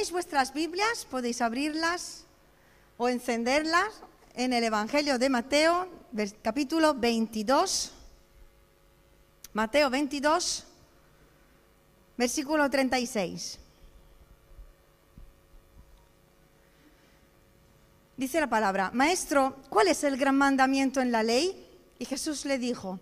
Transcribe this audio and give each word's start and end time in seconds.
tenéis 0.00 0.12
vuestras 0.12 0.54
Biblias, 0.54 1.04
podéis 1.10 1.42
abrirlas 1.42 2.24
o 2.96 3.10
encenderlas 3.10 4.00
en 4.32 4.54
el 4.54 4.64
Evangelio 4.64 5.18
de 5.18 5.28
Mateo, 5.28 5.88
capítulo 6.40 6.94
22. 6.94 7.92
Mateo 9.52 9.90
22, 9.90 10.64
versículo 12.16 12.70
36. 12.70 13.58
Dice 18.16 18.40
la 18.40 18.48
palabra, 18.48 18.90
Maestro, 18.94 19.56
¿cuál 19.68 19.88
es 19.88 20.02
el 20.02 20.16
gran 20.16 20.38
mandamiento 20.38 21.02
en 21.02 21.12
la 21.12 21.22
ley? 21.22 21.68
Y 21.98 22.06
Jesús 22.06 22.46
le 22.46 22.56
dijo, 22.56 22.98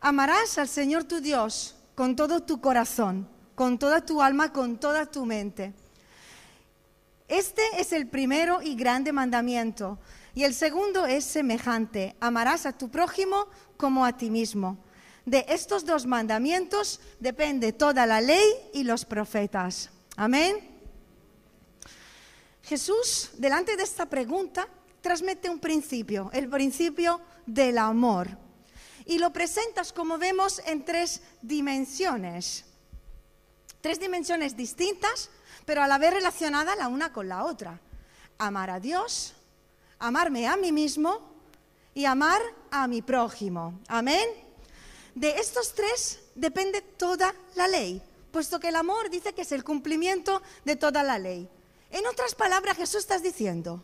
amarás 0.00 0.56
al 0.56 0.68
Señor 0.68 1.04
tu 1.04 1.20
Dios 1.20 1.74
con 1.94 2.16
todo 2.16 2.42
tu 2.42 2.58
corazón, 2.62 3.28
con 3.54 3.78
toda 3.78 4.06
tu 4.06 4.22
alma, 4.22 4.50
con 4.50 4.78
toda 4.78 5.04
tu 5.04 5.26
mente. 5.26 5.74
Este 7.32 7.62
es 7.78 7.94
el 7.94 8.08
primero 8.08 8.60
y 8.60 8.74
grande 8.74 9.10
mandamiento. 9.10 9.98
Y 10.34 10.44
el 10.44 10.52
segundo 10.52 11.06
es 11.06 11.24
semejante, 11.24 12.14
amarás 12.20 12.66
a 12.66 12.76
tu 12.76 12.90
prójimo 12.90 13.46
como 13.78 14.04
a 14.04 14.14
ti 14.14 14.28
mismo. 14.28 14.76
De 15.24 15.46
estos 15.48 15.86
dos 15.86 16.04
mandamientos 16.04 17.00
depende 17.20 17.72
toda 17.72 18.04
la 18.04 18.20
ley 18.20 18.44
y 18.74 18.84
los 18.84 19.06
profetas. 19.06 19.88
Amén. 20.14 20.56
Jesús, 22.64 23.30
delante 23.38 23.78
de 23.78 23.84
esta 23.84 24.04
pregunta, 24.04 24.68
transmite 25.00 25.48
un 25.48 25.58
principio, 25.58 26.28
el 26.34 26.50
principio 26.50 27.18
del 27.46 27.78
amor. 27.78 28.28
Y 29.06 29.16
lo 29.16 29.32
presentas, 29.32 29.94
como 29.94 30.18
vemos, 30.18 30.60
en 30.66 30.84
tres 30.84 31.22
dimensiones. 31.40 32.66
Tres 33.80 33.98
dimensiones 33.98 34.54
distintas, 34.54 35.30
pero 35.64 35.82
a 35.82 35.86
la 35.86 35.98
vez 35.98 36.12
relacionadas 36.12 36.76
la 36.76 36.88
una 36.88 37.12
con 37.12 37.28
la 37.28 37.44
otra. 37.44 37.80
Amar 38.38 38.70
a 38.70 38.80
Dios, 38.80 39.34
amarme 39.98 40.48
a 40.48 40.56
mí 40.56 40.72
mismo 40.72 41.20
y 41.94 42.04
amar 42.04 42.40
a 42.70 42.86
mi 42.86 43.02
prójimo. 43.02 43.80
Amén. 43.88 44.28
De 45.14 45.30
estos 45.38 45.74
tres 45.74 46.20
depende 46.34 46.80
toda 46.80 47.34
la 47.54 47.68
ley, 47.68 48.02
puesto 48.30 48.58
que 48.58 48.68
el 48.68 48.76
amor 48.76 49.10
dice 49.10 49.34
que 49.34 49.42
es 49.42 49.52
el 49.52 49.62
cumplimiento 49.62 50.42
de 50.64 50.76
toda 50.76 51.02
la 51.02 51.18
ley. 51.18 51.48
En 51.90 52.06
otras 52.06 52.34
palabras, 52.34 52.76
Jesús 52.76 53.00
está 53.00 53.18
diciendo, 53.18 53.82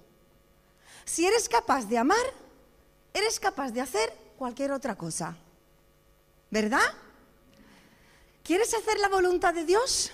si 1.05 1.27
eres 1.27 1.49
capaz 1.49 1.85
de 1.85 1.99
amar, 1.99 2.17
eres 3.13 3.39
capaz 3.39 3.71
de 3.71 3.83
hacer 3.83 4.13
cualquier 4.39 4.73
otra 4.73 4.97
cosa. 4.97 5.37
¿Verdad? 6.51 6.95
¿Quieres 8.43 8.73
hacer 8.73 8.99
la 8.99 9.09
voluntad 9.09 9.53
de 9.53 9.65
Dios? 9.65 10.11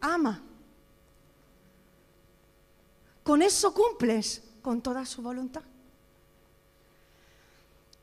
Ama. 0.00 0.42
Con 3.24 3.42
eso 3.42 3.74
cumples 3.74 4.42
con 4.62 4.80
toda 4.82 5.04
su 5.04 5.22
voluntad. 5.22 5.62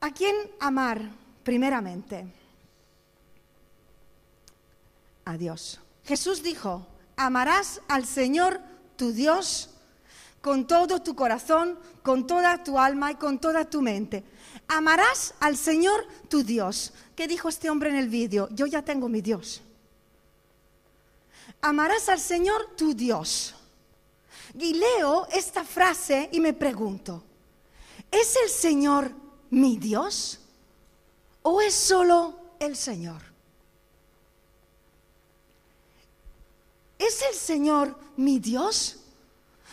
¿A 0.01 0.11
quién 0.11 0.35
amar 0.59 1.09
primeramente? 1.43 2.25
A 5.23 5.37
Dios. 5.37 5.79
Jesús 6.03 6.41
dijo, 6.41 6.87
amarás 7.15 7.81
al 7.87 8.05
Señor 8.05 8.59
tu 8.97 9.11
Dios 9.11 9.69
con 10.41 10.65
todo 10.65 11.03
tu 11.03 11.15
corazón, 11.15 11.77
con 12.01 12.25
toda 12.25 12.63
tu 12.63 12.79
alma 12.79 13.11
y 13.11 13.15
con 13.15 13.39
toda 13.39 13.69
tu 13.69 13.81
mente. 13.83 14.23
Amarás 14.67 15.35
al 15.39 15.55
Señor 15.55 16.07
tu 16.29 16.43
Dios. 16.43 16.93
¿Qué 17.15 17.27
dijo 17.27 17.47
este 17.47 17.69
hombre 17.69 17.91
en 17.91 17.97
el 17.97 18.09
vídeo? 18.09 18.49
Yo 18.51 18.65
ya 18.65 18.81
tengo 18.81 19.07
mi 19.07 19.21
Dios. 19.21 19.61
Amarás 21.61 22.09
al 22.09 22.19
Señor 22.19 22.75
tu 22.75 22.95
Dios. 22.95 23.53
Y 24.53 24.73
leo 24.73 25.27
esta 25.31 25.63
frase 25.63 26.29
y 26.31 26.39
me 26.39 26.53
pregunto, 26.53 27.23
¿es 28.09 28.35
el 28.43 28.49
Señor 28.49 29.11
mi 29.49 29.77
Dios 29.77 30.39
o 31.41 31.61
es 31.61 31.73
solo 31.73 32.35
el 32.59 32.75
Señor? 32.75 33.21
¿Es 36.99 37.21
el 37.23 37.33
Señor 37.33 37.95
mi 38.17 38.39
Dios? 38.39 38.97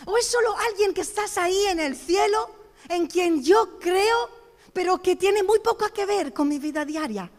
¿O 0.05 0.17
es 0.17 0.25
solo 0.25 0.55
alguien 0.69 0.93
que 0.93 1.01
estás 1.01 1.37
ahí 1.37 1.65
en 1.67 1.79
el 1.79 1.95
cielo, 1.95 2.49
en 2.87 3.07
quien 3.07 3.43
yo 3.43 3.77
creo, 3.79 4.29
pero 4.73 5.01
que 5.01 5.15
tiene 5.15 5.43
muy 5.43 5.59
poco 5.59 5.87
que 5.93 6.05
ver 6.05 6.33
con 6.33 6.47
mi 6.47 6.57
vida 6.57 6.85
diaria? 6.85 7.29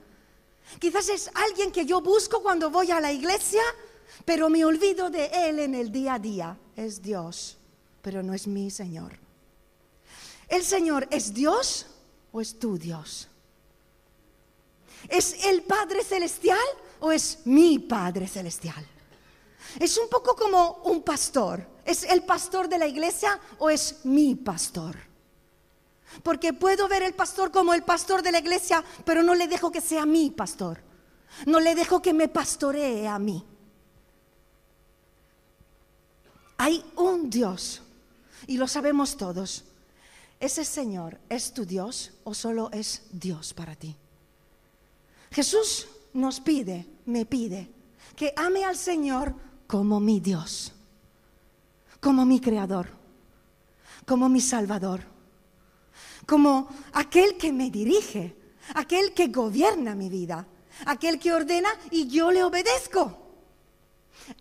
Quizás 0.79 1.09
es 1.09 1.31
alguien 1.35 1.73
que 1.73 1.85
yo 1.85 2.01
busco 2.01 2.43
cuando 2.43 2.71
voy 2.71 2.91
a 2.91 3.01
la 3.01 3.11
iglesia, 3.11 3.63
pero 4.25 4.49
me 4.49 4.65
olvido 4.65 5.11
de 5.11 5.27
Él 5.33 5.59
en 5.59 5.75
el 5.75 5.91
día 5.91 6.15
a 6.15 6.19
día. 6.19 6.57
Es 6.77 7.03
Dios, 7.03 7.59
pero 8.03 8.23
no 8.23 8.35
es 8.35 8.47
mi 8.47 8.71
Señor. 8.71 9.19
¿El 10.49 10.65
Señor 10.65 11.07
es 11.11 11.33
Dios 11.33 11.87
o 12.33 12.41
es 12.41 12.59
tu 12.59 12.79
Dios? 12.79 13.29
¿Es 15.09 15.45
el 15.45 15.63
Padre 15.63 16.05
Celestial 16.05 16.59
o 17.01 17.13
es 17.13 17.39
mi 17.45 17.79
Padre 17.79 18.27
Celestial? 18.27 18.87
Es 19.79 19.97
un 19.97 20.09
poco 20.09 20.35
como 20.35 20.83
un 20.85 21.03
pastor. 21.03 21.67
¿Es 21.85 22.03
el 22.05 22.23
pastor 22.23 22.69
de 22.69 22.79
la 22.79 22.87
iglesia 22.87 23.39
o 23.59 23.71
es 23.71 24.05
mi 24.05 24.35
pastor? 24.35 24.97
Porque 26.23 26.53
puedo 26.53 26.89
ver 26.89 27.03
el 27.03 27.15
pastor 27.15 27.51
como 27.53 27.73
el 27.73 27.83
pastor 27.83 28.23
de 28.23 28.33
la 28.33 28.41
iglesia, 28.41 28.85
pero 29.05 29.23
no 29.23 29.35
le 29.35 29.47
dejo 29.47 29.71
que 29.71 29.81
sea 29.81 30.05
mi 30.05 30.31
pastor. 30.31 30.83
No 31.47 31.61
le 31.61 31.75
dejo 31.75 32.03
que 32.03 32.13
me 32.13 32.29
pastoree 32.29 33.07
a 33.07 33.19
mí. 33.19 33.45
Hay 36.63 36.85
un 36.97 37.31
Dios, 37.31 37.81
y 38.47 38.59
lo 38.59 38.69
sabemos 38.69 39.17
todos. 39.17 39.65
¿Ese 40.39 40.63
Señor 40.67 41.19
es 41.31 41.55
tu 41.55 41.65
Dios 41.65 42.13
o 42.23 42.35
solo 42.35 42.69
es 42.71 43.05
Dios 43.11 43.55
para 43.55 43.75
ti? 43.75 43.97
Jesús 45.31 45.89
nos 46.13 46.39
pide, 46.39 46.87
me 47.07 47.25
pide, 47.25 47.71
que 48.15 48.35
ame 48.37 48.67
al 48.67 48.77
Señor 48.77 49.35
como 49.67 50.01
mi 50.01 50.21
Dios, 50.21 50.75
como 51.99 52.27
mi 52.27 52.41
Creador, 52.41 52.89
como 54.05 54.29
mi 54.29 54.43
Salvador, 54.43 55.01
como 56.27 56.69
aquel 56.93 57.39
que 57.39 57.55
me 57.55 57.71
dirige, 57.71 58.37
aquel 58.75 59.15
que 59.15 59.29
gobierna 59.29 59.95
mi 59.95 60.11
vida, 60.11 60.47
aquel 60.85 61.19
que 61.19 61.33
ordena 61.33 61.71
y 61.91 62.07
yo 62.09 62.31
le 62.31 62.45
obedezco. 62.45 63.20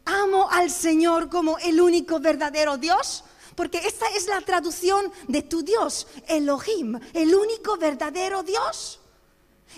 Amo 0.06 0.50
al 0.50 0.70
Señor 0.70 1.30
como 1.30 1.58
el 1.60 1.82
único 1.82 2.20
verdadero 2.20 2.78
Dios, 2.78 3.24
porque 3.56 3.80
esta 3.80 4.08
es 4.16 4.28
la 4.28 4.42
traducción 4.42 5.12
de 5.28 5.42
tu 5.42 5.64
Dios, 5.64 6.08
Elohim, 6.28 7.00
el 7.14 7.36
único 7.36 7.78
verdadero 7.78 8.44
Dios. 8.44 9.00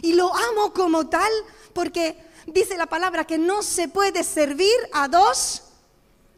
Y 0.02 0.14
lo 0.14 0.34
amo 0.34 0.74
como 0.74 1.10
tal 1.10 1.32
porque 1.74 2.18
dice 2.46 2.78
la 2.78 2.86
palabra 2.86 3.26
que 3.26 3.38
no 3.38 3.64
se 3.64 3.88
puede 3.88 4.24
servir 4.24 4.76
a 4.94 5.08
dos 5.08 5.64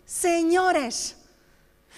señores. 0.05 1.17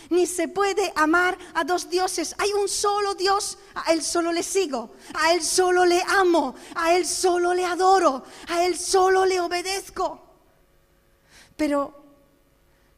Ni 0.09 0.27
se 0.27 0.47
puede 0.47 0.93
amar 0.95 1.37
a 1.55 1.63
dos 1.63 1.89
dioses. 1.89 2.35
Hay 2.37 2.51
un 2.53 2.67
solo 2.67 3.15
Dios, 3.15 3.57
a 3.73 3.91
Él 3.93 4.03
solo 4.03 4.31
le 4.31 4.43
sigo, 4.43 4.91
a 5.13 5.33
Él 5.33 5.43
solo 5.43 5.85
le 5.85 6.01
amo, 6.07 6.55
a 6.75 6.95
Él 6.95 7.07
solo 7.07 7.53
le 7.53 7.65
adoro, 7.65 8.23
a 8.49 8.65
Él 8.65 8.77
solo 8.77 9.25
le 9.25 9.39
obedezco. 9.39 10.24
Pero 11.55 12.03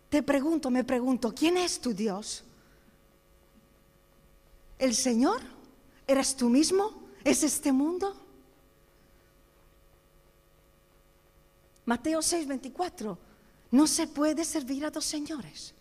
te 0.10 0.24
pregunto, 0.24 0.70
me 0.70 0.84
pregunto, 0.84 1.34
¿quién 1.34 1.58
es 1.58 1.80
tu 1.80 1.94
Dios? 1.94 2.44
¿El 4.80 4.96
Señor? 4.96 5.42
¿Eres 6.08 6.36
tú 6.36 6.50
mismo? 6.50 7.04
¿Es 7.24 7.44
este 7.44 7.72
mundo? 7.72 8.16
Mateo 11.86 12.22
6, 12.22 12.48
24. 12.48 13.18
No 13.72 13.88
se 13.88 14.08
puede 14.08 14.46
servir 14.46 14.86
a 14.86 14.92
dos 14.92 15.06
señores. 15.06 15.74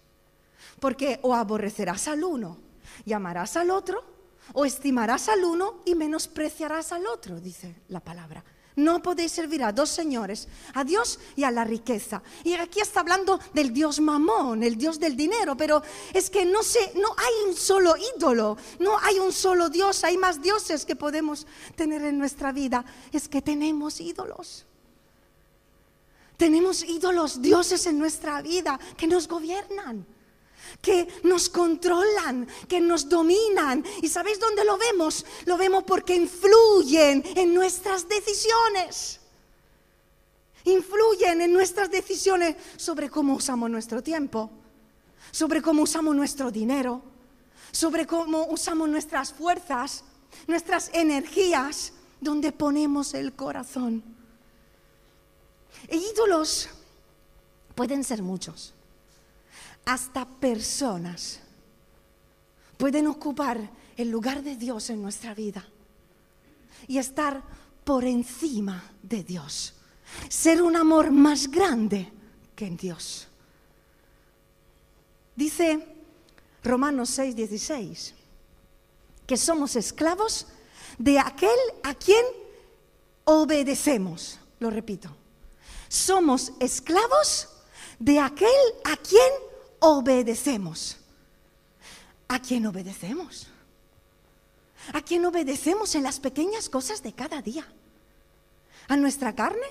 Porque 0.80 1.20
o 1.22 1.34
aborrecerás 1.34 2.08
al 2.08 2.24
uno 2.24 2.58
y 3.04 3.12
amarás 3.12 3.56
al 3.56 3.70
otro, 3.70 4.04
o 4.52 4.64
estimarás 4.64 5.28
al 5.28 5.44
uno 5.44 5.82
y 5.84 5.94
menospreciarás 5.94 6.92
al 6.92 7.06
otro, 7.06 7.40
dice 7.40 7.74
la 7.88 8.00
palabra. 8.00 8.44
No 8.76 9.00
podéis 9.00 9.32
servir 9.32 9.64
a 9.64 9.72
dos 9.72 9.88
señores, 9.88 10.48
a 10.74 10.84
Dios 10.84 11.18
y 11.34 11.44
a 11.44 11.50
la 11.50 11.64
riqueza. 11.64 12.22
Y 12.44 12.52
aquí 12.52 12.80
está 12.80 13.00
hablando 13.00 13.40
del 13.54 13.72
Dios 13.72 14.00
mamón, 14.00 14.62
el 14.62 14.76
Dios 14.76 15.00
del 15.00 15.16
dinero, 15.16 15.56
pero 15.56 15.82
es 16.12 16.28
que 16.28 16.44
no 16.44 16.62
sé, 16.62 16.92
no 16.94 17.08
hay 17.16 17.48
un 17.48 17.56
solo 17.56 17.94
ídolo, 18.16 18.58
no 18.78 18.98
hay 18.98 19.18
un 19.18 19.32
solo 19.32 19.70
Dios, 19.70 20.04
hay 20.04 20.18
más 20.18 20.42
dioses 20.42 20.84
que 20.84 20.94
podemos 20.94 21.46
tener 21.74 22.02
en 22.02 22.18
nuestra 22.18 22.52
vida. 22.52 22.84
Es 23.12 23.28
que 23.28 23.40
tenemos 23.40 23.98
ídolos. 23.98 24.66
Tenemos 26.36 26.84
ídolos, 26.84 27.40
dioses 27.40 27.86
en 27.86 27.98
nuestra 27.98 28.42
vida 28.42 28.78
que 28.98 29.06
nos 29.06 29.26
gobiernan, 29.26 30.06
que 30.80 31.08
nos 31.22 31.48
controlan, 31.48 32.46
que 32.68 32.80
nos 32.80 33.08
dominan. 33.08 33.84
¿Y 34.02 34.08
sabéis 34.08 34.38
dónde 34.40 34.64
lo 34.64 34.78
vemos? 34.78 35.24
Lo 35.44 35.56
vemos 35.56 35.84
porque 35.84 36.14
influyen 36.14 37.22
en 37.34 37.54
nuestras 37.54 38.08
decisiones. 38.08 39.20
influyen 40.64 41.40
en 41.40 41.52
nuestras 41.52 41.90
decisiones 41.90 42.56
sobre 42.76 43.08
cómo 43.08 43.34
usamos 43.34 43.70
nuestro 43.70 44.02
tiempo, 44.02 44.50
sobre 45.30 45.62
cómo 45.62 45.82
usamos 45.82 46.14
nuestro 46.16 46.50
dinero, 46.50 47.02
sobre 47.70 48.04
cómo 48.04 48.46
usamos 48.46 48.88
nuestras 48.88 49.32
fuerzas, 49.32 50.02
nuestras 50.48 50.90
energías, 50.92 51.92
donde 52.20 52.50
ponemos 52.50 53.14
el 53.14 53.32
corazón. 53.34 54.02
E 55.88 55.96
ídolos 55.96 56.68
pueden 57.74 58.02
ser 58.02 58.22
muchos, 58.22 58.74
hasta 59.86 60.26
personas 60.26 61.40
pueden 62.76 63.06
ocupar 63.06 63.70
el 63.96 64.10
lugar 64.10 64.42
de 64.42 64.56
Dios 64.56 64.90
en 64.90 65.00
nuestra 65.00 65.32
vida 65.32 65.66
y 66.86 66.98
estar 66.98 67.42
por 67.84 68.04
encima 68.04 68.92
de 69.02 69.22
Dios, 69.22 69.74
ser 70.28 70.60
un 70.60 70.76
amor 70.76 71.10
más 71.10 71.50
grande 71.50 72.12
que 72.54 72.66
en 72.66 72.76
Dios. 72.76 73.28
Dice 75.36 75.86
Romanos 76.64 77.10
6, 77.10 77.36
16, 77.36 78.14
que 79.24 79.36
somos 79.36 79.76
esclavos 79.76 80.48
de 80.98 81.18
aquel 81.20 81.58
a 81.84 81.94
quien 81.94 82.24
obedecemos. 83.24 84.40
Lo 84.58 84.70
repito, 84.70 85.10
somos 85.88 86.52
esclavos 86.58 87.48
de 88.00 88.18
aquel 88.18 88.50
a 88.84 88.96
quien 88.96 89.45
obedecemos. 89.80 90.98
¿A 92.28 92.40
quién 92.40 92.66
obedecemos? 92.66 93.48
¿A 94.92 95.02
quién 95.02 95.24
obedecemos 95.24 95.94
en 95.94 96.02
las 96.02 96.20
pequeñas 96.20 96.68
cosas 96.68 97.02
de 97.02 97.12
cada 97.12 97.42
día? 97.42 97.66
¿A 98.88 98.96
nuestra 98.96 99.34
carne? 99.34 99.66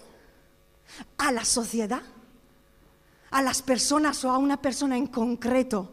¿A 1.17 1.31
la 1.31 1.45
sociedad? 1.45 2.01
¿A 3.31 3.41
las 3.41 3.61
personas 3.61 4.23
o 4.23 4.31
a 4.31 4.37
una 4.37 4.61
persona 4.61 4.97
en 4.97 5.07
concreto 5.07 5.91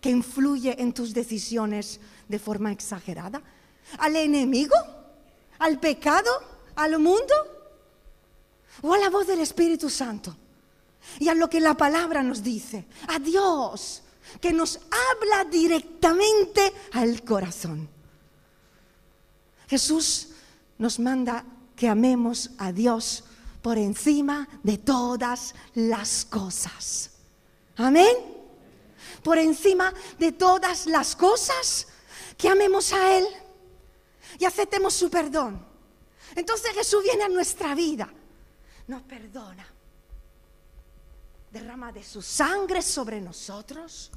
que 0.00 0.10
influye 0.10 0.80
en 0.80 0.92
tus 0.92 1.14
decisiones 1.14 2.00
de 2.28 2.38
forma 2.38 2.72
exagerada? 2.72 3.42
¿Al 3.98 4.16
enemigo? 4.16 4.74
¿Al 5.58 5.78
pecado? 5.80 6.30
¿Al 6.76 6.98
mundo? 6.98 7.34
¿O 8.82 8.92
a 8.92 8.98
la 8.98 9.10
voz 9.10 9.26
del 9.26 9.40
Espíritu 9.40 9.88
Santo? 9.88 10.36
Y 11.18 11.28
a 11.28 11.34
lo 11.34 11.48
que 11.48 11.60
la 11.60 11.76
palabra 11.76 12.22
nos 12.22 12.42
dice, 12.42 12.86
a 13.08 13.18
Dios, 13.18 14.02
que 14.40 14.52
nos 14.52 14.80
habla 14.90 15.44
directamente 15.44 16.72
al 16.92 17.22
corazón. 17.22 17.88
Jesús 19.68 20.28
nos 20.78 20.98
manda 20.98 21.44
que 21.76 21.88
amemos 21.88 22.50
a 22.58 22.72
Dios 22.72 23.24
por 23.62 23.78
encima 23.78 24.48
de 24.62 24.78
todas 24.78 25.54
las 25.74 26.24
cosas. 26.24 27.10
Amén. 27.76 28.14
Por 29.22 29.38
encima 29.38 29.92
de 30.18 30.32
todas 30.32 30.86
las 30.86 31.16
cosas, 31.16 31.88
que 32.36 32.48
amemos 32.48 32.92
a 32.92 33.16
Él 33.16 33.26
y 34.38 34.44
aceptemos 34.44 34.94
su 34.94 35.08
perdón. 35.08 35.64
Entonces 36.34 36.72
Jesús 36.72 37.02
viene 37.02 37.24
a 37.24 37.28
nuestra 37.28 37.74
vida, 37.74 38.12
nos 38.86 39.02
perdona, 39.02 39.66
derrama 41.54 41.92
de 41.92 42.02
su 42.02 42.20
sangre 42.20 42.82
sobre 42.82 43.20
nosotros 43.20 44.10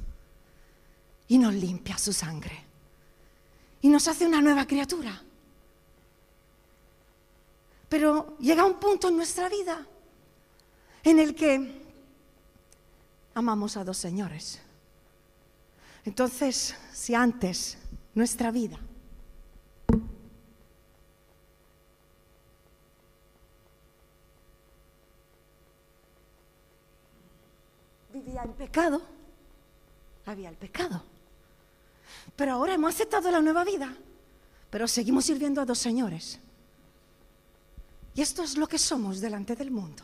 y 1.27 1.37
nos 1.37 1.53
limpia 1.53 1.95
su 1.99 2.11
sangre 2.11 2.65
y 3.79 3.89
nos 3.89 4.07
hace 4.07 4.25
una 4.25 4.41
nueva 4.41 4.65
criatura. 4.65 5.21
Pero 7.87 8.37
llega 8.39 8.65
un 8.65 8.79
punto 8.79 9.09
en 9.09 9.17
nuestra 9.17 9.49
vida 9.49 9.85
en 11.03 11.19
el 11.19 11.35
que 11.35 11.79
amamos 13.35 13.77
a 13.77 13.83
dos 13.83 13.97
señores. 13.97 14.59
Entonces, 16.05 16.75
si 16.91 17.13
antes 17.13 17.77
nuestra 18.15 18.49
vida 18.49 18.79
pecado, 28.53 29.01
había 30.25 30.49
el 30.49 30.55
pecado. 30.55 31.03
Pero 32.35 32.53
ahora 32.53 32.73
hemos 32.73 32.93
aceptado 32.93 33.31
la 33.31 33.41
nueva 33.41 33.63
vida, 33.63 33.95
pero 34.69 34.87
seguimos 34.87 35.25
sirviendo 35.25 35.61
a 35.61 35.65
dos 35.65 35.79
señores. 35.79 36.39
Y 38.13 38.21
esto 38.21 38.43
es 38.43 38.57
lo 38.57 38.67
que 38.67 38.77
somos 38.77 39.19
delante 39.19 39.55
del 39.55 39.71
mundo. 39.71 40.03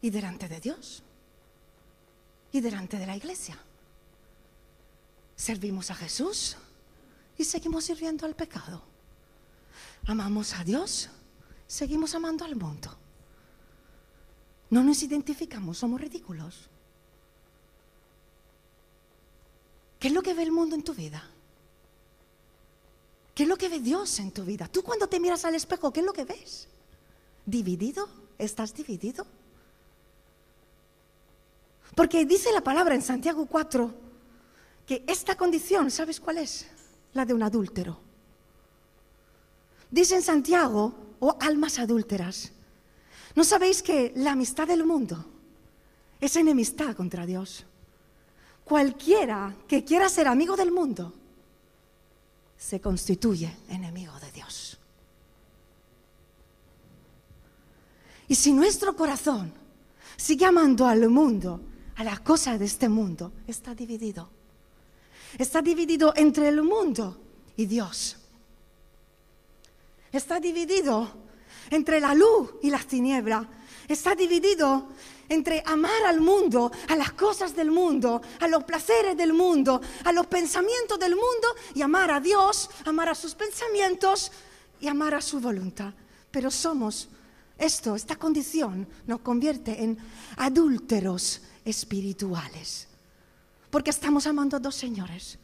Y 0.00 0.10
delante 0.10 0.48
de 0.48 0.60
Dios. 0.60 1.02
Y 2.52 2.60
delante 2.60 2.98
de 2.98 3.06
la 3.06 3.16
iglesia. 3.16 3.58
Servimos 5.36 5.90
a 5.90 5.94
Jesús 5.94 6.56
y 7.36 7.44
seguimos 7.44 7.84
sirviendo 7.84 8.24
al 8.24 8.34
pecado. 8.34 8.82
Amamos 10.06 10.54
a 10.54 10.64
Dios, 10.64 11.10
seguimos 11.66 12.14
amando 12.14 12.44
al 12.44 12.56
mundo. 12.56 12.96
No 14.70 14.82
nos 14.82 15.02
identificamos, 15.02 15.78
somos 15.78 16.00
ridículos. 16.00 16.68
¿Qué 19.98 20.08
es 20.08 20.14
lo 20.14 20.22
que 20.22 20.34
ve 20.34 20.42
el 20.42 20.52
mundo 20.52 20.74
en 20.74 20.82
tu 20.82 20.94
vida? 20.94 21.22
¿Qué 23.34 23.42
es 23.44 23.48
lo 23.48 23.56
que 23.56 23.68
ve 23.68 23.80
Dios 23.80 24.18
en 24.18 24.32
tu 24.32 24.44
vida? 24.44 24.66
Tú 24.66 24.82
cuando 24.82 25.08
te 25.08 25.20
miras 25.20 25.44
al 25.44 25.54
espejo, 25.54 25.92
¿qué 25.92 26.00
es 26.00 26.06
lo 26.06 26.12
que 26.12 26.24
ves? 26.24 26.68
¿Dividido? 27.44 28.08
¿Estás 28.38 28.74
dividido? 28.74 29.26
Porque 31.94 32.24
dice 32.24 32.52
la 32.52 32.60
palabra 32.60 32.94
en 32.94 33.02
Santiago 33.02 33.46
4 33.46 33.94
que 34.86 35.04
esta 35.06 35.36
condición, 35.36 35.90
¿sabes 35.90 36.20
cuál 36.20 36.38
es? 36.38 36.66
La 37.12 37.24
de 37.24 37.34
un 37.34 37.42
adúltero. 37.42 37.98
Dice 39.90 40.16
en 40.16 40.22
Santiago, 40.22 40.94
oh 41.20 41.36
almas 41.40 41.78
adúlteras, 41.78 42.52
¿no 43.36 43.44
sabéis 43.44 43.82
que 43.82 44.12
la 44.16 44.32
amistad 44.32 44.66
del 44.66 44.84
mundo 44.84 45.24
es 46.20 46.34
enemistad 46.34 46.96
contra 46.96 47.24
Dios? 47.24 47.64
Cualquiera 48.64 49.54
que 49.68 49.84
quiera 49.84 50.08
ser 50.08 50.26
amigo 50.26 50.56
del 50.56 50.72
mundo 50.72 51.12
se 52.58 52.80
constituye 52.80 53.54
enemigo 53.68 54.18
de 54.18 54.32
Dios. 54.32 54.78
Y 58.26 58.34
si 58.34 58.52
nuestro 58.52 58.96
corazón 58.96 59.52
sigue 60.16 60.46
amando 60.46 60.86
al 60.86 61.08
mundo, 61.08 61.60
a 61.96 62.04
las 62.04 62.20
cosas 62.20 62.58
de 62.58 62.64
este 62.64 62.88
mundo, 62.88 63.32
está 63.46 63.74
dividido. 63.74 64.28
Está 65.38 65.62
dividido 65.62 66.12
entre 66.16 66.48
el 66.48 66.62
mundo 66.62 67.20
y 67.56 67.66
Dios. 67.66 68.16
Está 70.10 70.40
dividido 70.40 71.25
entre 71.70 72.00
la 72.00 72.14
luz 72.14 72.54
y 72.62 72.70
las 72.70 72.86
tinieblas. 72.86 73.46
Está 73.88 74.14
dividido 74.14 74.88
entre 75.28 75.62
amar 75.66 76.04
al 76.06 76.20
mundo, 76.20 76.70
a 76.88 76.96
las 76.96 77.12
cosas 77.12 77.54
del 77.54 77.70
mundo, 77.70 78.20
a 78.40 78.48
los 78.48 78.64
placeres 78.64 79.16
del 79.16 79.32
mundo, 79.32 79.80
a 80.04 80.12
los 80.12 80.26
pensamientos 80.26 80.98
del 80.98 81.14
mundo 81.14 81.48
y 81.74 81.82
amar 81.82 82.10
a 82.10 82.20
Dios, 82.20 82.70
amar 82.84 83.08
a 83.08 83.14
sus 83.14 83.34
pensamientos 83.34 84.30
y 84.80 84.88
amar 84.88 85.14
a 85.14 85.20
su 85.20 85.40
voluntad. 85.40 85.92
Pero 86.30 86.50
somos, 86.50 87.08
esto, 87.58 87.96
esta 87.96 88.16
condición 88.16 88.86
nos 89.06 89.20
convierte 89.20 89.82
en 89.82 89.98
adúlteros 90.36 91.40
espirituales, 91.64 92.86
porque 93.70 93.90
estamos 93.90 94.26
amando 94.26 94.56
a 94.56 94.60
dos 94.60 94.74
señores. 94.74 95.38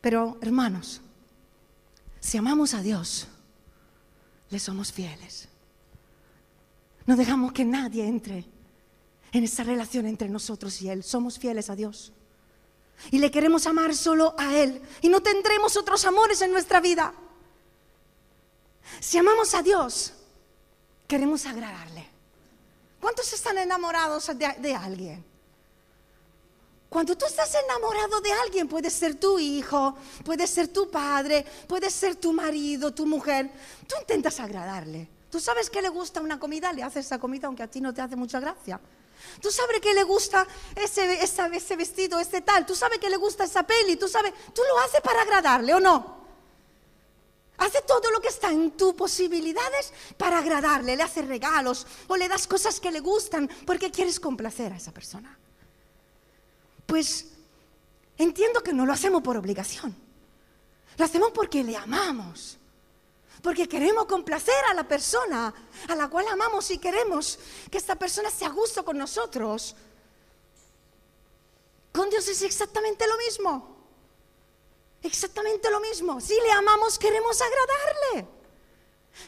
Pero, 0.00 0.36
hermanos, 0.40 1.00
si 2.20 2.36
amamos 2.36 2.74
a 2.74 2.82
Dios, 2.82 3.28
le 4.52 4.58
somos 4.58 4.92
fieles. 4.92 5.48
No 7.06 7.16
dejamos 7.16 7.54
que 7.54 7.64
nadie 7.64 8.06
entre 8.06 8.44
en 9.32 9.44
esa 9.44 9.64
relación 9.64 10.06
entre 10.06 10.28
nosotros 10.28 10.80
y 10.82 10.90
Él. 10.90 11.02
Somos 11.02 11.38
fieles 11.38 11.70
a 11.70 11.74
Dios. 11.74 12.12
Y 13.10 13.18
le 13.18 13.30
queremos 13.30 13.66
amar 13.66 13.94
solo 13.94 14.34
a 14.36 14.54
Él. 14.54 14.82
Y 15.00 15.08
no 15.08 15.22
tendremos 15.22 15.78
otros 15.78 16.04
amores 16.04 16.42
en 16.42 16.52
nuestra 16.52 16.80
vida. 16.80 17.14
Si 19.00 19.16
amamos 19.16 19.54
a 19.54 19.62
Dios, 19.62 20.12
queremos 21.08 21.46
agradarle. 21.46 22.06
¿Cuántos 23.00 23.32
están 23.32 23.56
enamorados 23.56 24.26
de, 24.26 24.54
de 24.60 24.74
alguien? 24.74 25.24
Cuando 26.92 27.16
tú 27.16 27.24
estás 27.24 27.54
enamorado 27.54 28.20
de 28.20 28.30
alguien, 28.34 28.68
puede 28.68 28.90
ser 28.90 29.14
tu 29.14 29.38
hijo, 29.38 29.96
puede 30.26 30.46
ser 30.46 30.68
tu 30.68 30.90
padre, 30.90 31.42
puede 31.66 31.88
ser 31.88 32.16
tu 32.16 32.34
marido, 32.34 32.92
tu 32.92 33.06
mujer, 33.06 33.50
tú 33.88 33.94
intentas 33.98 34.38
agradarle. 34.40 35.08
Tú 35.30 35.40
sabes 35.40 35.70
que 35.70 35.80
le 35.80 35.88
gusta 35.88 36.20
una 36.20 36.38
comida, 36.38 36.70
le 36.70 36.82
haces 36.82 37.06
esa 37.06 37.18
comida 37.18 37.46
aunque 37.46 37.62
a 37.62 37.66
ti 37.66 37.80
no 37.80 37.94
te 37.94 38.02
hace 38.02 38.14
mucha 38.14 38.40
gracia. 38.40 38.78
Tú 39.40 39.50
sabes 39.50 39.80
que 39.80 39.94
le 39.94 40.02
gusta 40.02 40.46
ese, 40.76 41.24
ese 41.24 41.76
vestido, 41.76 42.20
ese 42.20 42.42
tal. 42.42 42.66
Tú 42.66 42.74
sabes 42.74 42.98
que 42.98 43.08
le 43.08 43.16
gusta 43.16 43.44
esa 43.44 43.62
peli. 43.62 43.96
Tú 43.96 44.06
sabes, 44.06 44.34
tú 44.54 44.60
lo 44.68 44.78
haces 44.80 45.00
para 45.00 45.22
agradarle 45.22 45.72
o 45.72 45.80
no. 45.80 46.20
Hace 47.56 47.80
todo 47.82 48.10
lo 48.10 48.20
que 48.20 48.28
está 48.28 48.50
en 48.50 48.72
tus 48.72 48.92
posibilidades 48.92 49.94
para 50.18 50.40
agradarle. 50.40 50.94
Le 50.94 51.02
haces 51.02 51.26
regalos 51.26 51.86
o 52.08 52.18
le 52.18 52.28
das 52.28 52.46
cosas 52.46 52.78
que 52.78 52.90
le 52.90 53.00
gustan 53.00 53.48
porque 53.64 53.90
quieres 53.90 54.20
complacer 54.20 54.74
a 54.74 54.76
esa 54.76 54.92
persona. 54.92 55.38
Pues 56.92 57.24
entiendo 58.18 58.62
que 58.62 58.74
no 58.74 58.84
lo 58.84 58.92
hacemos 58.92 59.22
por 59.22 59.38
obligación. 59.38 59.96
Lo 60.98 61.04
hacemos 61.06 61.30
porque 61.30 61.64
le 61.64 61.74
amamos. 61.74 62.58
Porque 63.42 63.66
queremos 63.66 64.04
complacer 64.04 64.62
a 64.68 64.74
la 64.74 64.86
persona 64.86 65.54
a 65.88 65.96
la 65.96 66.08
cual 66.08 66.28
amamos 66.28 66.70
y 66.70 66.76
queremos 66.76 67.38
que 67.70 67.78
esta 67.78 67.94
persona 67.94 68.28
sea 68.28 68.48
a 68.48 68.50
gusto 68.50 68.84
con 68.84 68.98
nosotros. 68.98 69.74
Con 71.92 72.10
Dios 72.10 72.28
es 72.28 72.42
exactamente 72.42 73.06
lo 73.06 73.16
mismo. 73.16 73.74
Exactamente 75.02 75.70
lo 75.70 75.80
mismo. 75.80 76.20
Si 76.20 76.34
le 76.34 76.52
amamos, 76.52 76.98
queremos 76.98 77.40
agradarle. 77.40 78.28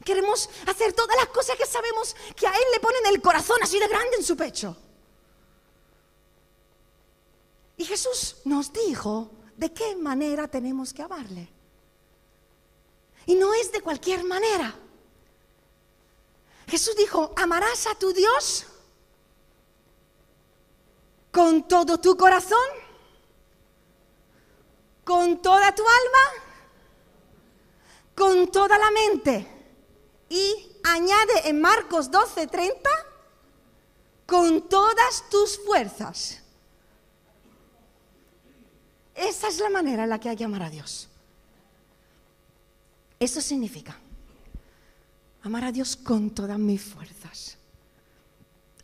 Queremos 0.05 0.51
hacer 0.67 0.93
todas 0.93 1.17
las 1.17 1.29
cosas 1.29 1.57
que 1.57 1.65
sabemos 1.65 2.15
que 2.37 2.47
a 2.47 2.53
Él 2.53 2.65
le 2.75 2.81
ponen 2.81 3.07
el 3.07 3.23
corazón 3.23 3.57
así 3.63 3.79
de 3.79 3.89
grande 3.89 4.19
en 4.19 4.23
su 4.23 4.37
pecho. 4.37 4.77
Y 7.77 7.85
Jesús 7.85 8.37
nos 8.45 8.73
dijo 8.73 9.31
de 9.57 9.73
qué 9.73 9.97
manera 9.97 10.49
tenemos 10.49 10.93
que 10.93 11.03
amarle. 11.03 11.49
Y 13.27 13.35
no 13.35 13.55
es 13.55 13.73
de 13.73 13.81
cualquier 13.81 14.25
manera. 14.25 14.75
Jesús 16.67 16.97
dijo, 16.97 17.33
amarás 17.37 17.87
a 17.87 17.95
tu 17.95 18.13
Dios 18.13 18.67
con 21.31 21.67
todo 21.67 21.99
tu 21.99 22.17
corazón, 22.17 22.59
con 25.03 25.43
toda 25.43 25.75
tu 25.75 25.83
alma, 25.83 26.43
con 28.15 28.51
toda 28.53 28.79
la 28.79 28.91
mente. 28.93 29.51
Y 30.29 30.79
añade 30.85 31.49
en 31.49 31.61
Marcos 31.61 32.11
12:30, 32.11 32.89
con 34.27 34.69
todas 34.69 35.29
tus 35.29 35.59
fuerzas. 35.65 36.44
Esa 39.15 39.49
es 39.49 39.59
la 39.59 39.71
manera 39.71 40.05
en 40.05 40.11
la 40.11 40.19
que 40.19 40.29
hay 40.29 40.37
que 40.37 40.45
amar 40.45 40.63
a 40.63 40.71
Dios. 40.71 41.09
Eso 43.19 43.41
significa 43.41 43.97
amar 45.43 45.65
a 45.65 45.73
Dios 45.73 45.97
con 45.97 46.31
todas 46.31 46.59
mis 46.59 46.83
fuerzas. 46.83 47.57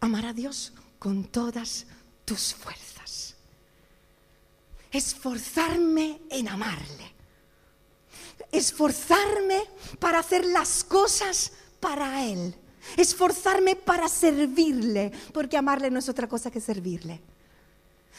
Amar 0.00 0.26
a 0.26 0.32
Dios 0.32 0.72
con 0.98 1.24
todas 1.24 1.86
tus 2.24 2.54
fuerzas. 2.54 3.34
Esforzarme 4.90 6.20
en 6.30 6.48
amarle. 6.48 7.12
Esforzarme 8.52 9.62
para 9.98 10.20
hacer 10.20 10.44
las 10.46 10.84
cosas 10.84 11.52
para 11.80 12.24
Él. 12.24 12.54
Esforzarme 12.96 13.76
para 13.76 14.08
servirle, 14.08 15.12
porque 15.32 15.56
amarle 15.56 15.90
no 15.90 15.98
es 15.98 16.08
otra 16.08 16.28
cosa 16.28 16.50
que 16.50 16.60
servirle. 16.60 17.20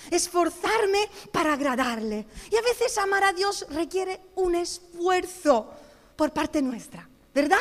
Esforzarme 0.09 1.09
para 1.31 1.53
agradarle. 1.53 2.25
Y 2.51 2.55
a 2.55 2.61
veces 2.61 2.97
amar 2.97 3.23
a 3.23 3.33
Dios 3.33 3.65
requiere 3.69 4.21
un 4.35 4.55
esfuerzo 4.55 5.71
por 6.15 6.31
parte 6.33 6.61
nuestra, 6.61 7.07
¿verdad? 7.33 7.57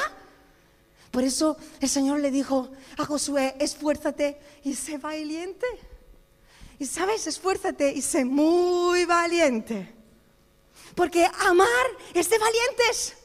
Por 1.11 1.25
eso 1.25 1.57
el 1.81 1.89
Señor 1.89 2.21
le 2.21 2.31
dijo 2.31 2.71
a 2.97 3.05
Josué, 3.05 3.57
esfuérzate 3.59 4.41
y 4.65 4.75
sé 4.75 4.99
valiente. 4.99 5.67
Y 6.79 6.87
sabes, 6.87 7.27
esfuérzate 7.27 7.93
y 7.93 8.01
sé 8.01 8.25
muy 8.25 9.05
valiente. 9.05 9.93
Porque 10.95 11.25
amar 11.25 11.87
es 12.15 12.31
de 12.31 12.39
valientes. 12.39 13.17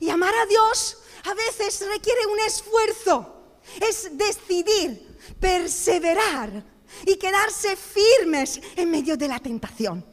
Y 0.00 0.08
amar 0.08 0.34
a 0.34 0.46
Dios 0.46 0.98
a 1.24 1.34
veces 1.34 1.86
requiere 1.88 2.26
un 2.26 2.40
esfuerzo. 2.40 3.58
Es 3.80 4.16
decidir, 4.16 5.16
perseverar 5.40 6.71
y 7.06 7.16
quedarse 7.16 7.76
firmes 7.76 8.60
en 8.76 8.90
medio 8.90 9.16
de 9.16 9.28
la 9.28 9.38
tentación, 9.38 10.04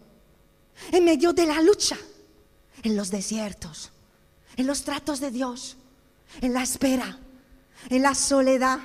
en 0.91 1.05
medio 1.05 1.33
de 1.33 1.45
la 1.45 1.61
lucha, 1.61 1.97
en 2.83 2.95
los 2.95 3.11
desiertos, 3.11 3.91
en 4.55 4.67
los 4.67 4.83
tratos 4.83 5.19
de 5.19 5.31
Dios, 5.31 5.77
en 6.41 6.53
la 6.53 6.63
espera, 6.63 7.19
en 7.89 8.01
la 8.01 8.15
soledad, 8.15 8.79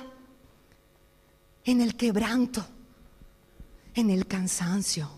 en 1.63 1.81
el 1.81 1.95
quebranto 1.95 2.65
en 3.95 4.09
el 4.09 4.27
cansancio. 4.27 5.09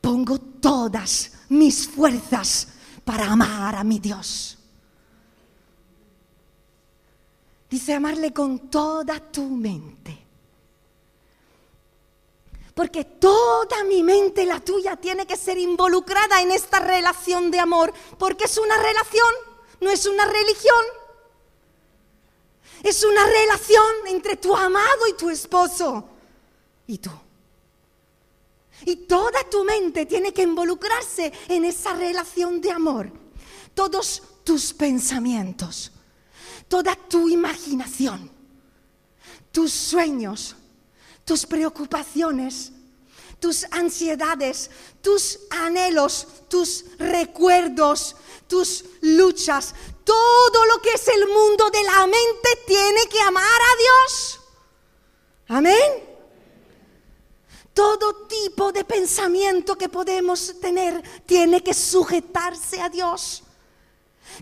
Pongo 0.00 0.38
todas 0.38 1.32
mis 1.48 1.88
fuerzas 1.88 2.68
para 3.04 3.32
amar 3.32 3.74
a 3.74 3.82
mi 3.82 3.98
Dios. 3.98 4.58
Dice 7.68 7.94
amarle 7.94 8.32
con 8.32 8.70
toda 8.70 9.18
tu 9.18 9.48
mente. 9.48 10.25
Porque 12.76 13.04
toda 13.04 13.84
mi 13.84 14.02
mente, 14.02 14.44
la 14.44 14.60
tuya, 14.60 14.96
tiene 14.96 15.26
que 15.26 15.38
ser 15.38 15.56
involucrada 15.56 16.42
en 16.42 16.50
esta 16.50 16.78
relación 16.78 17.50
de 17.50 17.58
amor. 17.58 17.90
Porque 18.18 18.44
es 18.44 18.58
una 18.58 18.76
relación, 18.76 19.32
no 19.80 19.88
es 19.88 20.04
una 20.04 20.26
religión. 20.26 20.84
Es 22.82 23.02
una 23.02 23.24
relación 23.24 23.86
entre 24.08 24.36
tu 24.36 24.54
amado 24.54 25.06
y 25.08 25.14
tu 25.14 25.30
esposo 25.30 26.06
y 26.86 26.98
tú. 26.98 27.10
Y 28.84 28.96
toda 28.96 29.42
tu 29.50 29.64
mente 29.64 30.04
tiene 30.04 30.34
que 30.34 30.42
involucrarse 30.42 31.32
en 31.48 31.64
esa 31.64 31.94
relación 31.94 32.60
de 32.60 32.72
amor. 32.72 33.10
Todos 33.72 34.22
tus 34.44 34.74
pensamientos, 34.74 35.92
toda 36.68 36.94
tu 36.94 37.30
imaginación, 37.30 38.30
tus 39.50 39.72
sueños, 39.72 40.56
tus 41.26 41.44
preocupaciones, 41.44 42.72
tus 43.40 43.64
ansiedades, 43.72 44.70
tus 45.02 45.40
anhelos, 45.50 46.26
tus 46.48 46.84
recuerdos, 46.98 48.14
tus 48.46 48.84
luchas, 49.02 49.74
todo 50.04 50.64
lo 50.66 50.80
que 50.80 50.90
es 50.90 51.08
el 51.08 51.26
mundo 51.26 51.68
de 51.68 51.82
la 51.82 52.06
mente 52.06 52.48
tiene 52.66 53.06
que 53.10 53.20
amar 53.20 53.42
a 53.44 53.76
Dios. 53.82 54.40
Amén. 55.48 56.06
Todo 57.74 58.26
tipo 58.28 58.70
de 58.70 58.84
pensamiento 58.84 59.76
que 59.76 59.88
podemos 59.88 60.60
tener 60.60 61.02
tiene 61.26 61.62
que 61.62 61.74
sujetarse 61.74 62.80
a 62.80 62.88
Dios. 62.88 63.42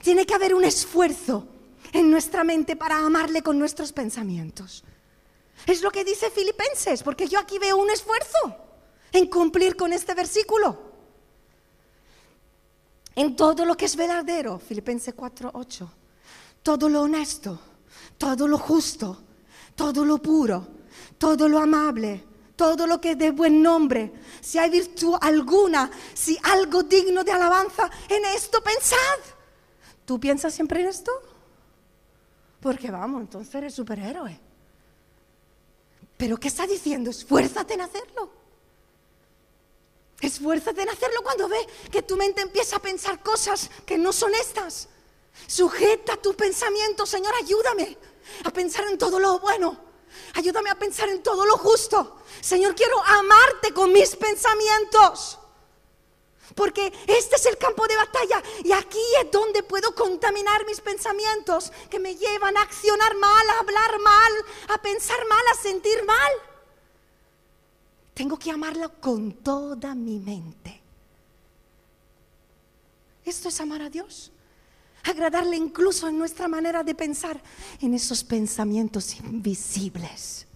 Tiene 0.03 0.27
que 0.27 0.35
haber 0.35 0.55
un 0.55 0.65
esfuerzo 0.65 1.49
en 1.93 2.11
nuestra 2.11 2.45
mente 2.45 2.77
para 2.77 2.99
amarle 2.99 3.43
con 3.43 3.59
nuestros 3.59 3.91
pensamientos. 3.91 4.85
Es 5.67 5.83
lo 5.83 5.91
que 5.91 6.05
dice 6.05 6.31
Filipenses, 6.31 7.03
porque 7.03 7.27
yo 7.27 7.39
aquí 7.39 7.59
veo 7.59 7.77
un 7.77 7.91
esfuerzo 7.91 8.57
en 9.13 9.27
cumplir 9.29 9.77
con 9.77 9.93
este 9.93 10.15
versículo. 10.15 10.95
En 13.15 13.37
todo 13.37 13.65
lo 13.65 13.77
que 13.77 13.85
es 13.85 13.97
verdadero, 13.97 14.59
Filipenses 14.59 15.15
4:8, 15.15 15.89
todo 16.63 16.89
lo 16.89 17.03
honesto, 17.03 17.59
todo 18.19 18.49
lo 18.49 18.59
justo, 18.59 19.23
todo 19.75 20.05
lo 20.05 20.19
puro, 20.19 20.67
todo 21.19 21.49
lo 21.49 21.59
amable 21.59 22.25
todo 22.57 22.87
lo 22.87 23.01
que 23.01 23.13
es 23.13 23.19
de 23.19 23.31
buen 23.31 23.63
nombre, 23.63 24.13
si 24.41 24.59
hay 24.59 24.71
virtud 24.71 25.17
alguna, 25.21 25.91
si 26.13 26.39
algo 26.43 26.83
digno 26.83 27.25
de 27.25 27.33
alabanza, 27.33 27.91
en 28.09 28.25
esto 28.27 28.63
pensad. 28.63 29.19
¿Tú 30.05 30.21
piensas 30.21 30.55
siempre 30.55 30.81
en 30.81 30.89
esto? 30.89 31.11
Porque 32.61 32.91
vamos, 32.91 33.23
entonces 33.23 33.55
eres 33.55 33.75
superhéroe. 33.75 34.41
Pero 36.25 36.39
¿qué 36.39 36.49
está 36.49 36.67
diciendo? 36.67 37.11
Esfuérzate 37.11 37.75
en 37.75 37.83
hacerlo. 37.83 38.31
Esfuérzate 40.23 40.81
en 40.81 40.89
hacerlo 40.89 41.23
cuando 41.23 41.47
ve 41.51 41.59
que 41.93 42.01
tu 42.01 42.17
mente 42.17 42.41
empieza 42.41 42.77
a 42.77 42.79
pensar 42.79 43.23
cosas 43.23 43.69
que 43.85 43.99
no 43.99 44.11
son 44.11 44.35
estas. 44.35 44.89
Sujeta 45.47 46.17
tu 46.17 46.33
pensamiento, 46.33 47.05
Señor, 47.05 47.35
ayúdame 47.35 47.99
a 48.43 48.51
pensar 48.51 48.87
en 48.87 48.97
todo 48.97 49.21
lo 49.21 49.39
bueno 49.39 49.79
Ayúdame 50.33 50.71
a 50.71 50.79
pensar 50.79 51.11
en 51.11 51.23
todo 51.23 51.45
lo 51.45 51.59
justo. 51.59 52.17
Señor, 52.41 52.75
quiero 52.75 52.99
amarte 53.05 53.75
con 53.75 53.93
mis 53.93 54.17
pensamientos. 54.17 55.39
Porque 56.55 56.93
este 57.07 57.37
es 57.37 57.47
el 57.47 57.59
campo 57.59 57.87
de 57.87 57.97
batalla 57.97 58.43
y 58.63 58.73
aquí 58.73 59.03
es 59.21 59.31
donde 59.31 59.63
puedo 59.63 59.95
contaminar 59.95 60.65
mis 60.67 60.81
pensamientos 60.81 61.73
que 61.91 61.99
me 61.99 62.15
llevan 62.15 62.57
a 62.57 62.63
accionar 62.63 63.17
mal, 63.17 63.51
a 63.51 63.59
hablar 63.59 63.99
mal, 64.01 64.33
a 64.69 64.79
pensar 64.81 65.19
mal, 65.29 65.43
a 65.53 65.63
sentir 65.63 66.05
mal. 66.05 66.33
Tengo 68.15 68.39
que 68.39 68.51
amarlo 68.51 69.01
con 69.01 69.33
toda 69.33 69.95
mi 69.95 70.21
mente. 70.21 70.81
Esto 73.25 73.49
es 73.49 73.61
amar 73.61 73.83
a 73.83 73.91
Dios 73.91 74.31
agradarle 75.05 75.57
incluso 75.57 76.09
en 76.09 76.19
nuestra 76.19 76.49
manera 76.49 76.83
de 76.83 76.95
pensar, 76.95 77.41
en 77.81 77.95
esos 77.95 78.25
pensamientos 78.25 79.15
invisibles 79.21 80.47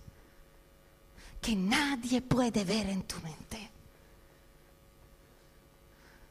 que 1.41 1.55
nadie 1.55 2.21
puede 2.21 2.65
ver 2.65 2.89
en 2.89 3.03
tu 3.03 3.17
mente. 3.21 3.68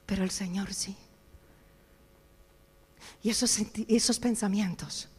Pero 0.08 0.24
el 0.24 0.32
Señor 0.32 0.74
sí. 0.74 0.98
Y 3.22 3.30
esos, 3.30 3.60
esos 3.88 4.20
pensamientos 4.20 5.10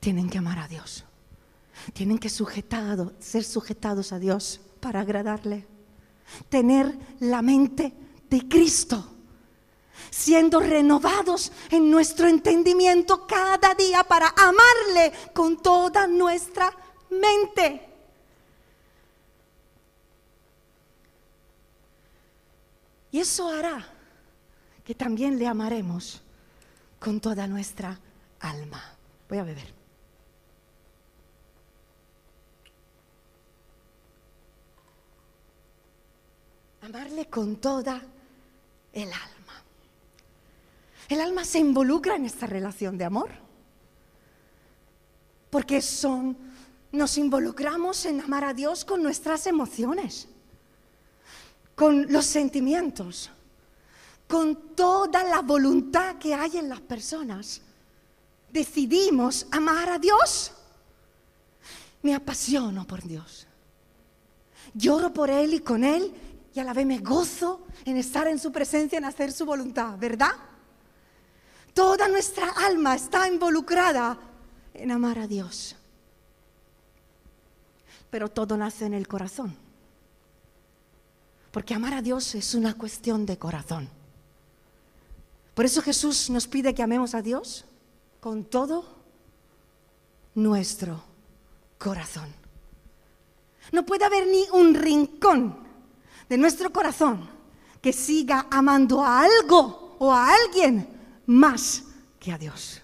tienen 0.00 0.28
que 0.28 0.38
amar 0.38 0.58
a 0.58 0.66
Dios. 0.66 1.04
Tienen 1.92 2.18
que 2.18 2.30
sujetado, 2.30 3.12
ser 3.20 3.44
sujetados 3.44 4.12
a 4.12 4.18
Dios 4.18 4.60
para 4.80 5.00
agradarle. 5.00 5.66
Tener 6.48 6.98
la 7.20 7.42
mente 7.42 7.92
de 8.28 8.48
Cristo 8.48 9.10
siendo 10.10 10.60
renovados 10.60 11.52
en 11.70 11.90
nuestro 11.90 12.26
entendimiento 12.28 13.26
cada 13.26 13.74
día 13.74 14.04
para 14.04 14.28
amarle 14.28 15.12
con 15.32 15.60
toda 15.62 16.06
nuestra 16.06 16.74
mente. 17.10 17.88
Y 23.12 23.20
eso 23.20 23.48
hará 23.48 23.93
que 24.84 24.94
también 24.94 25.38
le 25.38 25.46
amaremos 25.46 26.22
con 27.00 27.20
toda 27.20 27.46
nuestra 27.46 27.98
alma. 28.40 28.82
Voy 29.28 29.38
a 29.38 29.44
beber. 29.44 29.72
Amarle 36.82 37.26
con 37.26 37.56
toda 37.56 38.02
el 38.92 39.10
alma. 39.10 39.62
El 41.08 41.20
alma 41.20 41.44
se 41.44 41.58
involucra 41.58 42.16
en 42.16 42.26
esta 42.26 42.46
relación 42.46 42.98
de 42.98 43.04
amor. 43.04 43.30
Porque 45.48 45.80
son, 45.80 46.36
nos 46.92 47.16
involucramos 47.16 48.04
en 48.04 48.20
amar 48.20 48.44
a 48.44 48.54
Dios 48.54 48.84
con 48.84 49.02
nuestras 49.02 49.46
emociones, 49.46 50.28
con 51.74 52.12
los 52.12 52.26
sentimientos, 52.26 53.30
con 54.28 54.74
toda 54.74 55.22
la 55.24 55.40
voluntad 55.40 56.16
que 56.16 56.34
hay 56.34 56.58
en 56.58 56.68
las 56.68 56.80
personas. 56.80 57.60
Decidimos 58.50 59.46
amar 59.50 59.90
a 59.90 59.98
Dios. 59.98 60.52
Me 62.02 62.14
apasiono 62.14 62.86
por 62.86 63.02
Dios. 63.02 63.46
Lloro 64.74 65.12
por 65.12 65.30
Él 65.30 65.54
y 65.54 65.60
con 65.60 65.84
Él 65.84 66.12
y 66.54 66.60
a 66.60 66.64
la 66.64 66.72
vez 66.72 66.86
me 66.86 66.98
gozo 66.98 67.66
en 67.84 67.96
estar 67.96 68.28
en 68.28 68.38
su 68.38 68.52
presencia, 68.52 68.98
en 68.98 69.04
hacer 69.04 69.32
su 69.32 69.44
voluntad, 69.44 69.98
¿verdad? 69.98 70.32
Toda 71.72 72.06
nuestra 72.08 72.48
alma 72.50 72.94
está 72.94 73.28
involucrada 73.28 74.16
en 74.72 74.90
amar 74.92 75.18
a 75.18 75.26
Dios. 75.26 75.74
Pero 78.10 78.28
todo 78.28 78.56
nace 78.56 78.86
en 78.86 78.94
el 78.94 79.08
corazón. 79.08 79.56
Porque 81.50 81.74
amar 81.74 81.94
a 81.94 82.02
Dios 82.02 82.36
es 82.36 82.54
una 82.54 82.74
cuestión 82.74 83.26
de 83.26 83.38
corazón. 83.38 83.88
Por 85.54 85.64
eso 85.64 85.80
Jesús 85.82 86.30
nos 86.30 86.46
pide 86.46 86.74
que 86.74 86.82
amemos 86.82 87.14
a 87.14 87.22
Dios 87.22 87.64
con 88.20 88.44
todo 88.44 88.84
nuestro 90.34 91.02
corazón. 91.78 92.32
No 93.72 93.86
puede 93.86 94.04
haber 94.04 94.26
ni 94.26 94.44
un 94.52 94.74
rincón 94.74 95.56
de 96.28 96.36
nuestro 96.36 96.72
corazón 96.72 97.28
que 97.80 97.92
siga 97.92 98.46
amando 98.50 99.02
a 99.02 99.20
algo 99.20 99.96
o 99.98 100.12
a 100.12 100.34
alguien 100.34 100.88
más 101.26 101.84
que 102.18 102.32
a 102.32 102.38
Dios. 102.38 102.80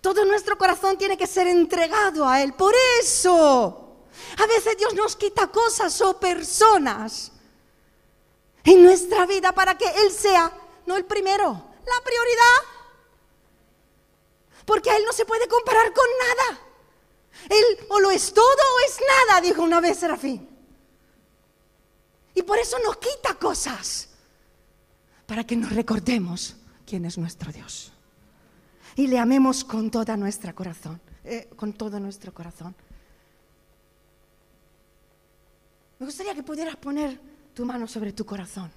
Todo 0.00 0.24
nuestro 0.24 0.58
corazón 0.58 0.98
tiene 0.98 1.16
que 1.16 1.26
ser 1.26 1.46
entregado 1.46 2.26
a 2.26 2.42
Él. 2.42 2.52
Por 2.54 2.74
eso, 3.00 4.06
a 4.38 4.46
veces 4.46 4.76
Dios 4.76 4.94
nos 4.94 5.16
quita 5.16 5.46
cosas 5.46 6.00
o 6.00 6.18
personas 6.18 7.32
en 8.64 8.82
nuestra 8.82 9.26
vida 9.26 9.52
para 9.52 9.76
que 9.76 9.86
Él 9.86 10.10
sea, 10.10 10.52
no 10.86 10.96
el 10.96 11.04
primero, 11.04 11.50
la 11.50 12.04
prioridad. 12.04 12.74
Porque 14.64 14.90
a 14.90 14.96
Él 14.96 15.04
no 15.06 15.12
se 15.12 15.26
puede 15.26 15.46
comparar 15.48 15.92
con 15.92 16.06
nada. 16.18 16.60
Él 17.50 17.86
o 17.88 18.00
lo 18.00 18.10
es 18.10 18.32
todo 18.32 18.44
o 18.44 18.88
es 18.88 18.98
nada, 19.28 19.40
dijo 19.40 19.62
una 19.62 19.80
vez 19.80 19.98
Serafín. 19.98 20.48
Y 22.34 22.42
por 22.42 22.58
eso 22.58 22.78
nos 22.80 22.96
quita 22.96 23.34
cosas, 23.34 24.08
para 25.26 25.44
que 25.44 25.56
nos 25.56 25.72
recordemos 25.72 26.56
quién 26.86 27.04
es 27.04 27.16
nuestro 27.16 27.52
Dios. 27.52 27.92
Y 28.96 29.06
le 29.06 29.18
amemos 29.18 29.64
con 29.64 29.90
toda 29.90 30.16
nuestra 30.16 30.52
corazón, 30.52 31.00
eh, 31.24 31.48
con 31.56 31.72
todo 31.72 32.00
nuestro 32.00 32.32
corazón. 32.32 32.74
Me 35.98 36.06
gustaría 36.06 36.34
que 36.34 36.42
pudieras 36.42 36.76
poner 36.76 37.20
tu 37.54 37.64
mano 37.64 37.86
sobre 37.86 38.12
tu 38.12 38.24
corazón. 38.24 38.70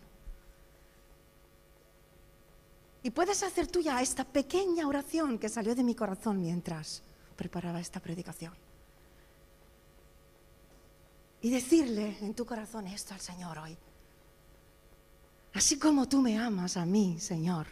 Y 3.08 3.12
puedes 3.12 3.42
hacer 3.42 3.68
tuya 3.68 4.02
esta 4.02 4.26
pequeña 4.26 4.86
oración 4.86 5.40
que 5.40 5.48
salió 5.48 5.74
de 5.74 5.82
mi 5.82 5.96
corazón 5.96 6.42
mientras 6.42 7.02
preparaba 7.38 7.80
esta 7.80 8.02
predicación. 8.02 8.52
Y 11.40 11.50
decirle 11.50 12.18
en 12.20 12.34
tu 12.34 12.46
corazón 12.46 12.86
esto 12.86 13.14
al 13.14 13.22
Señor 13.22 13.60
hoy. 13.60 13.78
Así 15.54 15.80
como 15.80 16.10
tú 16.10 16.22
me 16.22 16.38
amas 16.38 16.76
a 16.76 16.86
mí, 16.86 17.18
Señor, 17.18 17.68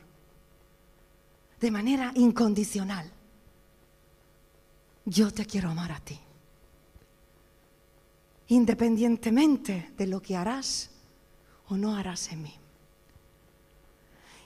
de 1.60 1.70
manera 1.70 2.14
incondicional. 2.16 3.12
Yo 5.04 5.32
te 5.32 5.46
quiero 5.46 5.70
amar 5.70 5.92
a 5.92 6.00
ti. 6.00 6.18
Independientemente 8.48 9.92
de 9.98 10.08
lo 10.08 10.22
que 10.22 10.38
harás 10.38 10.92
o 11.68 11.76
no 11.76 11.94
harás 11.94 12.32
en 12.32 12.42
mí. 12.42 12.58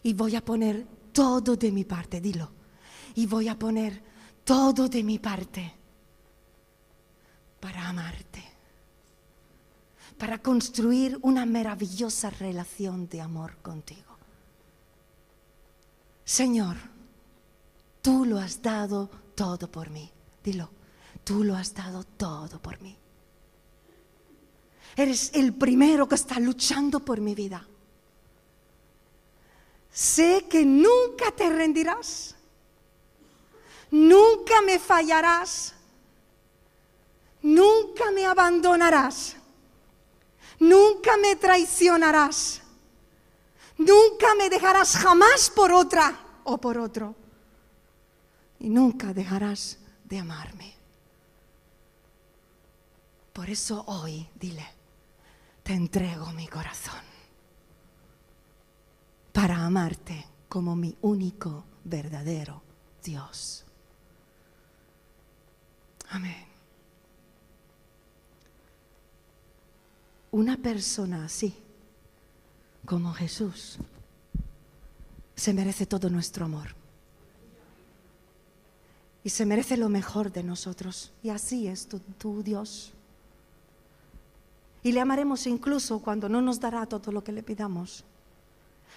Y 0.04 0.14
voy 0.14 0.36
a 0.36 0.44
poner 0.44 0.86
todo 1.12 1.56
de 1.56 1.72
mi 1.72 1.84
parte, 1.84 2.22
dilo. 2.22 2.52
Y 3.16 3.26
voy 3.26 3.48
a 3.48 3.58
poner 3.58 4.02
todo 4.44 4.88
de 4.88 5.04
mi 5.04 5.20
parte 5.20 5.74
para 7.60 7.90
amarte. 7.90 8.44
Para 10.18 10.40
construir 10.40 11.18
una 11.22 11.46
maravillosa 11.46 12.30
relación 12.30 13.08
de 13.08 13.22
amor 13.22 13.58
contigo. 13.62 14.18
Señor, 16.26 16.78
Tú 18.02 18.26
lo 18.26 18.40
has 18.40 18.62
dado 18.62 19.10
todo 19.36 19.70
por 19.70 19.90
mí. 19.90 20.10
Dilo, 20.44 20.70
tú 21.24 21.44
lo 21.44 21.56
has 21.56 21.74
dado 21.74 22.04
todo 22.04 22.60
por 22.62 22.82
mí. 22.82 22.96
Eres 24.96 25.32
el 25.34 25.54
primero 25.54 26.08
que 26.08 26.16
está 26.16 26.40
luchando 26.40 27.00
por 27.00 27.20
mi 27.20 27.36
vida. 27.36 27.66
Sé 29.91 30.45
que 30.49 30.65
nunca 30.65 31.32
te 31.32 31.49
rendirás. 31.49 32.36
Nunca 33.91 34.62
me 34.62 34.80
fallarás. 34.80 35.73
Nunca 37.41 38.12
me 38.12 38.25
abandonarás. 38.25 39.36
Nunca 40.60 41.17
me 41.17 41.36
traicionarás. 41.36 42.62
Nunca 43.78 44.36
me 44.36 44.49
dejarás 44.49 44.95
jamás 44.97 45.49
por 45.49 45.71
otra 45.71 46.19
o 46.43 46.58
por 46.58 46.78
otro 46.78 47.15
y 48.60 48.69
nunca 48.69 49.13
dejarás 49.13 49.78
de 50.04 50.19
amarme. 50.19 50.75
Por 53.34 53.49
eso 53.49 53.84
hoy, 53.88 54.28
dile, 54.36 54.67
te 55.63 55.73
entrego 55.73 56.32
mi 56.34 56.47
corazón 56.47 57.09
para 59.32 59.58
amarte 59.65 60.26
como 60.48 60.76
mi 60.76 60.98
único 61.02 61.65
verdadero 61.84 62.62
Dios. 63.04 63.65
Amén. 66.10 66.46
Una 70.32 70.58
persona 70.58 71.26
así, 71.26 71.56
como 72.86 73.13
Jesús, 73.13 73.78
se 75.36 75.54
merece 75.54 75.86
todo 75.86 76.10
nuestro 76.10 76.46
amor 76.46 76.80
y 79.24 79.30
se 79.30 79.46
merece 79.46 79.78
lo 79.78 79.89
mejor 79.89 80.32
de 80.32 80.44
nosotros. 80.44 81.12
Y 81.24 81.30
así 81.30 81.68
es 81.68 81.88
tu, 81.88 82.44
Dios. 82.44 82.92
Y 84.82 84.92
le 84.92 85.02
amaremos 85.02 85.46
incluso 85.48 86.00
cuando 86.00 86.30
no 86.30 86.42
nos 86.42 86.60
dará 86.60 86.86
todo 86.86 87.12
lo 87.12 87.24
que 87.24 87.32
le 87.32 87.44
pidamos. 87.44 88.04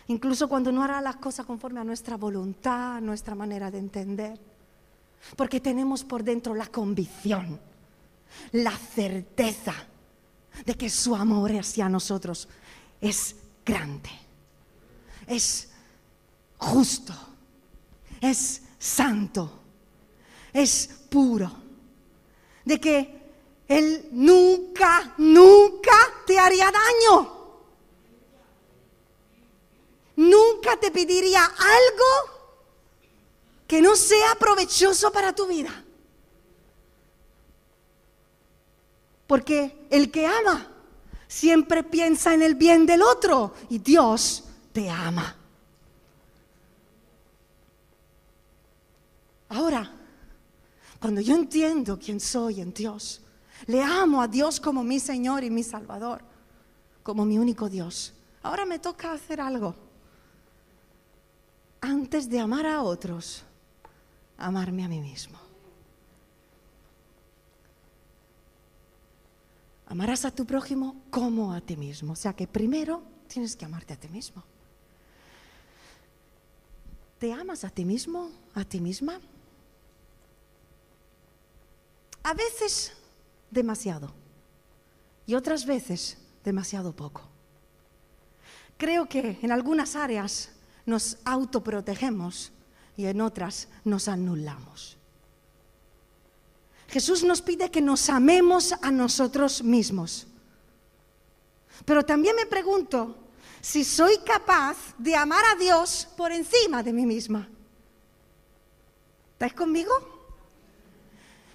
Incluso 0.08 0.48
cuando 0.48 0.72
no 0.72 0.82
hará 0.82 1.00
las 1.00 1.16
cosas 1.16 1.46
conforme 1.46 1.80
a 1.80 1.84
nuestra 1.84 2.16
voluntad, 2.16 3.00
nuestra 3.00 3.34
manera 3.34 3.70
de 3.70 3.78
entender. 3.78 4.38
Porque 5.36 5.60
tenemos 5.60 6.04
por 6.04 6.24
dentro 6.24 6.54
la 6.54 6.66
convicción, 6.66 7.60
la 8.52 8.76
certeza 8.76 9.74
de 10.64 10.74
que 10.74 10.90
su 10.90 11.14
amor 11.14 11.52
hacia 11.52 11.88
nosotros 11.88 12.48
es 13.00 13.36
grande, 13.64 14.10
es 15.26 15.70
justo, 16.58 17.14
es 18.20 18.62
santo 18.78 19.62
es 20.52 20.88
puro. 21.08 21.50
De 22.64 22.78
que 22.78 23.22
Él 23.66 24.08
nunca, 24.12 25.14
nunca 25.18 25.92
te 26.26 26.38
haría 26.38 26.66
daño. 26.70 27.41
Nunca 30.16 30.78
te 30.78 30.90
pediría 30.90 31.44
algo 31.44 32.42
que 33.66 33.80
no 33.80 33.96
sea 33.96 34.34
provechoso 34.38 35.10
para 35.10 35.34
tu 35.34 35.46
vida. 35.46 35.70
Porque 39.26 39.86
el 39.90 40.10
que 40.10 40.26
ama 40.26 40.68
siempre 41.26 41.82
piensa 41.82 42.34
en 42.34 42.42
el 42.42 42.54
bien 42.54 42.84
del 42.84 43.00
otro 43.00 43.54
y 43.70 43.78
Dios 43.78 44.44
te 44.72 44.90
ama. 44.90 45.36
Ahora, 49.48 49.90
cuando 51.00 51.20
yo 51.20 51.34
entiendo 51.34 51.98
quién 51.98 52.20
soy 52.20 52.60
en 52.60 52.72
Dios, 52.74 53.22
le 53.66 53.82
amo 53.82 54.20
a 54.22 54.28
Dios 54.28 54.60
como 54.60 54.84
mi 54.84 55.00
Señor 55.00 55.44
y 55.44 55.50
mi 55.50 55.62
Salvador, 55.62 56.22
como 57.02 57.24
mi 57.24 57.38
único 57.38 57.68
Dios. 57.68 58.12
Ahora 58.42 58.64
me 58.64 58.78
toca 58.78 59.12
hacer 59.12 59.40
algo. 59.40 59.74
Antes 61.82 62.30
de 62.30 62.38
amar 62.38 62.64
a 62.64 62.80
otros, 62.80 63.42
amarme 64.38 64.84
a 64.84 64.88
mí 64.88 65.00
mismo. 65.00 65.36
Amarás 69.88 70.24
a 70.24 70.30
tu 70.30 70.46
prójimo 70.46 71.02
como 71.10 71.52
a 71.52 71.60
ti 71.60 71.76
mismo. 71.76 72.12
O 72.12 72.16
sea 72.16 72.34
que 72.34 72.46
primero 72.46 73.02
tienes 73.26 73.56
que 73.56 73.64
amarte 73.64 73.94
a 73.94 73.96
ti 73.96 74.08
mismo. 74.08 74.44
¿Te 77.18 77.32
amas 77.32 77.64
a 77.64 77.70
ti 77.70 77.84
mismo, 77.84 78.30
a 78.54 78.64
ti 78.64 78.80
misma? 78.80 79.20
A 82.22 82.32
veces 82.32 82.92
demasiado 83.50 84.14
y 85.26 85.34
otras 85.34 85.66
veces 85.66 86.16
demasiado 86.44 86.94
poco. 86.94 87.22
Creo 88.76 89.08
que 89.08 89.38
en 89.42 89.50
algunas 89.50 89.96
áreas 89.96 90.52
nos 90.86 91.18
autoprotegemos 91.24 92.52
y 92.96 93.06
en 93.06 93.20
otras 93.20 93.68
nos 93.84 94.08
anulamos. 94.08 94.96
Jesús 96.88 97.24
nos 97.24 97.40
pide 97.40 97.70
que 97.70 97.80
nos 97.80 98.10
amemos 98.10 98.74
a 98.82 98.90
nosotros 98.90 99.62
mismos. 99.62 100.26
Pero 101.84 102.04
también 102.04 102.36
me 102.36 102.46
pregunto 102.46 103.16
si 103.60 103.84
soy 103.84 104.18
capaz 104.18 104.76
de 104.98 105.16
amar 105.16 105.44
a 105.52 105.56
Dios 105.56 106.06
por 106.16 106.32
encima 106.32 106.82
de 106.82 106.92
mí 106.92 107.06
misma. 107.06 107.48
¿Estáis 109.32 109.54
conmigo? 109.54 110.12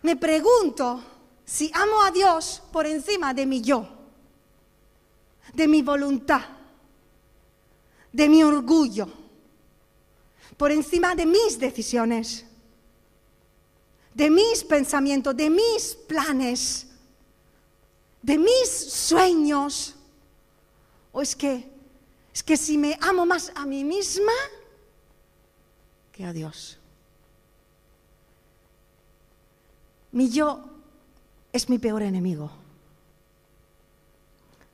me 0.08 0.16
pregunto 0.16 1.04
si 1.44 1.70
amo 1.74 2.02
a 2.02 2.12
Dios 2.12 2.62
por 2.72 2.86
encima 2.86 3.34
de 3.34 3.46
mi 3.46 3.62
yo, 3.62 3.88
de 5.54 5.68
mi 5.68 5.82
voluntad, 5.82 6.42
de 8.18 8.28
mi 8.28 8.42
orgullo, 8.42 9.08
por 10.58 10.72
encima 10.72 11.14
de 11.14 11.28
mis 11.28 11.60
decisiones, 11.60 12.44
de 14.16 14.32
mis 14.32 14.64
pensamientos, 14.64 15.38
de 15.38 15.52
mis 15.52 15.96
planes, 16.08 16.88
de 18.24 18.40
mis 18.40 18.70
sueños. 18.70 19.94
O 21.12 21.22
es 21.22 21.36
que 21.36 21.70
es 22.34 22.42
que 22.42 22.58
si 22.58 22.76
me 22.76 22.98
amo 23.02 23.24
más 23.28 23.52
a 23.54 23.68
mí 23.68 23.84
misma 23.84 24.34
que 26.12 26.26
a 26.26 26.34
Dios. 26.34 26.80
Mi 30.12 30.32
yo 30.32 30.66
es 31.54 31.70
mi 31.70 31.78
peor 31.78 32.02
enemigo. 32.02 32.50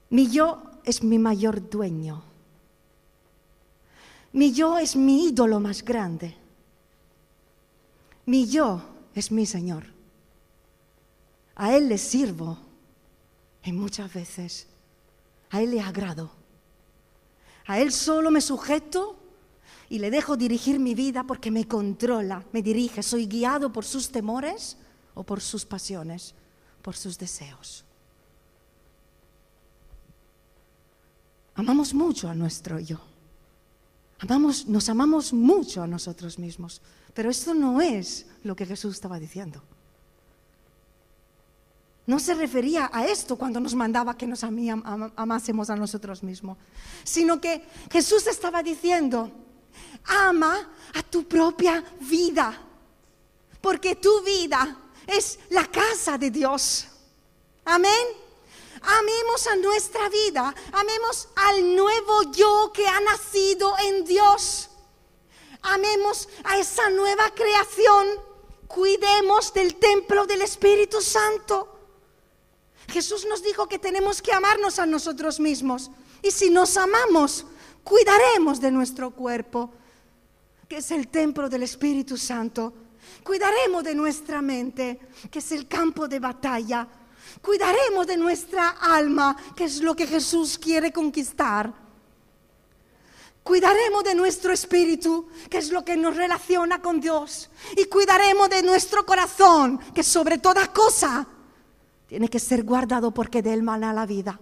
Mi 0.10 0.30
yo 0.30 0.64
es 0.86 1.04
mi 1.04 1.20
mayor 1.20 1.70
dueño. 1.70 2.33
Mi 4.34 4.52
yo 4.52 4.80
es 4.80 4.96
mi 4.96 5.28
ídolo 5.28 5.60
más 5.60 5.84
grande. 5.84 6.36
Mi 8.26 8.48
yo 8.48 8.82
es 9.14 9.32
mi 9.32 9.46
Señor. 9.46 9.86
A 11.56 11.76
Él 11.76 11.88
le 11.88 12.00
sirvo 12.00 12.58
y 13.64 13.72
muchas 13.72 14.12
veces 14.12 14.68
a 15.52 15.62
Él 15.62 15.72
le 15.72 15.82
agrado. 15.82 16.32
A 17.68 17.80
Él 17.80 17.92
solo 17.92 18.32
me 18.32 18.42
sujeto 18.42 19.16
y 19.88 20.00
le 20.00 20.10
dejo 20.10 20.36
dirigir 20.36 20.80
mi 20.80 20.96
vida 20.96 21.24
porque 21.24 21.52
me 21.52 21.68
controla, 21.68 22.44
me 22.52 22.64
dirige. 22.64 23.04
Soy 23.04 23.28
guiado 23.28 23.72
por 23.72 23.86
sus 23.86 24.12
temores 24.12 24.78
o 25.14 25.24
por 25.24 25.42
sus 25.42 25.64
pasiones, 25.64 26.34
por 26.82 26.96
sus 26.96 27.20
deseos. 27.20 27.86
Amamos 31.54 31.94
mucho 31.94 32.28
a 32.28 32.34
nuestro 32.34 32.80
yo. 32.80 33.13
Amamos, 34.24 34.66
nos 34.68 34.88
amamos 34.88 35.34
mucho 35.34 35.84
a 35.84 35.88
nosotros 35.88 36.40
mismos. 36.40 36.82
Pero 37.14 37.30
esto 37.30 37.54
no 37.54 37.82
es 37.82 38.26
lo 38.44 38.56
que 38.56 38.66
Jesús 38.66 38.96
estaba 38.96 39.20
diciendo. 39.20 39.62
No 42.08 42.20
se 42.20 42.34
refería 42.34 42.90
a 42.92 43.06
esto 43.06 43.36
cuando 43.36 43.60
nos 43.60 43.76
mandaba 43.76 44.18
que 44.18 44.26
nos 44.26 44.44
amásemos 44.44 45.70
a 45.70 45.76
nosotros 45.76 46.24
mismos, 46.24 46.58
sino 47.04 47.40
que 47.40 47.64
Jesús 47.92 48.28
estaba 48.28 48.64
diciendo, 48.64 49.30
ama 50.06 50.70
a 50.94 51.04
tu 51.04 51.28
propia 51.28 51.84
vida, 52.02 52.58
porque 53.60 53.96
tu 53.96 54.22
vida 54.24 54.78
es 55.06 55.40
la 55.50 55.66
casa 55.66 56.18
de 56.18 56.32
Dios. 56.32 56.88
Amén. 57.66 58.23
Amemos 58.84 59.48
a 59.48 59.56
nuestra 59.56 60.10
vida, 60.10 60.54
amemos 60.74 61.30
al 61.36 61.76
nuevo 61.76 62.24
yo 62.34 62.72
que 62.74 62.86
ha 62.86 63.00
nacido 63.00 63.74
en 63.80 64.04
Dios. 64.04 64.70
Amemos 65.62 66.28
a 66.44 66.58
esa 66.58 66.90
nueva 66.90 67.30
creación. 67.34 68.08
Cuidemos 68.68 69.54
del 69.54 69.76
templo 69.76 70.26
del 70.26 70.42
Espíritu 70.42 71.00
Santo. 71.00 71.70
Jesús 72.90 73.26
nos 73.26 73.42
dijo 73.42 73.68
que 73.68 73.80
tenemos 73.80 74.22
que 74.22 74.34
amarnos 74.34 74.80
a 74.80 74.86
nosotros 74.86 75.40
mismos. 75.40 75.90
Y 76.22 76.32
si 76.32 76.50
nos 76.50 76.76
amamos, 76.76 77.46
cuidaremos 77.84 78.60
de 78.60 78.72
nuestro 78.72 79.12
cuerpo, 79.12 79.72
que 80.68 80.78
es 80.78 80.92
el 80.92 81.08
templo 81.08 81.48
del 81.48 81.64
Espíritu 81.64 82.18
Santo. 82.18 82.74
Cuidaremos 83.24 83.84
de 83.86 83.96
nuestra 83.96 84.42
mente, 84.42 85.00
que 85.32 85.40
es 85.40 85.52
el 85.54 85.68
campo 85.70 86.08
de 86.10 86.20
batalla. 86.20 86.88
Cuidaremos 87.42 88.08
de 88.08 88.18
nuestra 88.18 88.70
alma, 88.70 89.36
que 89.56 89.66
es 89.66 89.82
lo 89.82 89.96
que 89.96 90.08
Jesús 90.08 90.58
quiere 90.58 90.92
conquistar. 90.92 91.74
Cuidaremos 93.44 94.04
de 94.04 94.16
nuestro 94.16 94.54
espíritu, 94.54 95.28
que 95.50 95.58
es 95.58 95.72
lo 95.72 95.84
que 95.84 95.98
nos 95.98 96.16
relaciona 96.16 96.82
con 96.82 97.02
Dios. 97.02 97.50
Y 97.76 97.86
cuidaremos 97.86 98.50
de 98.50 98.64
nuestro 98.64 99.06
corazón, 99.06 99.80
que 99.94 100.04
sobre 100.04 100.38
toda 100.38 100.72
cosa 100.72 101.28
tiene 102.08 102.30
que 102.30 102.40
ser 102.40 102.64
guardado 102.64 103.12
porque 103.12 103.42
de 103.42 103.54
él 103.54 103.64
mana 103.64 103.92
la 103.92 104.06
vida. 104.06 104.40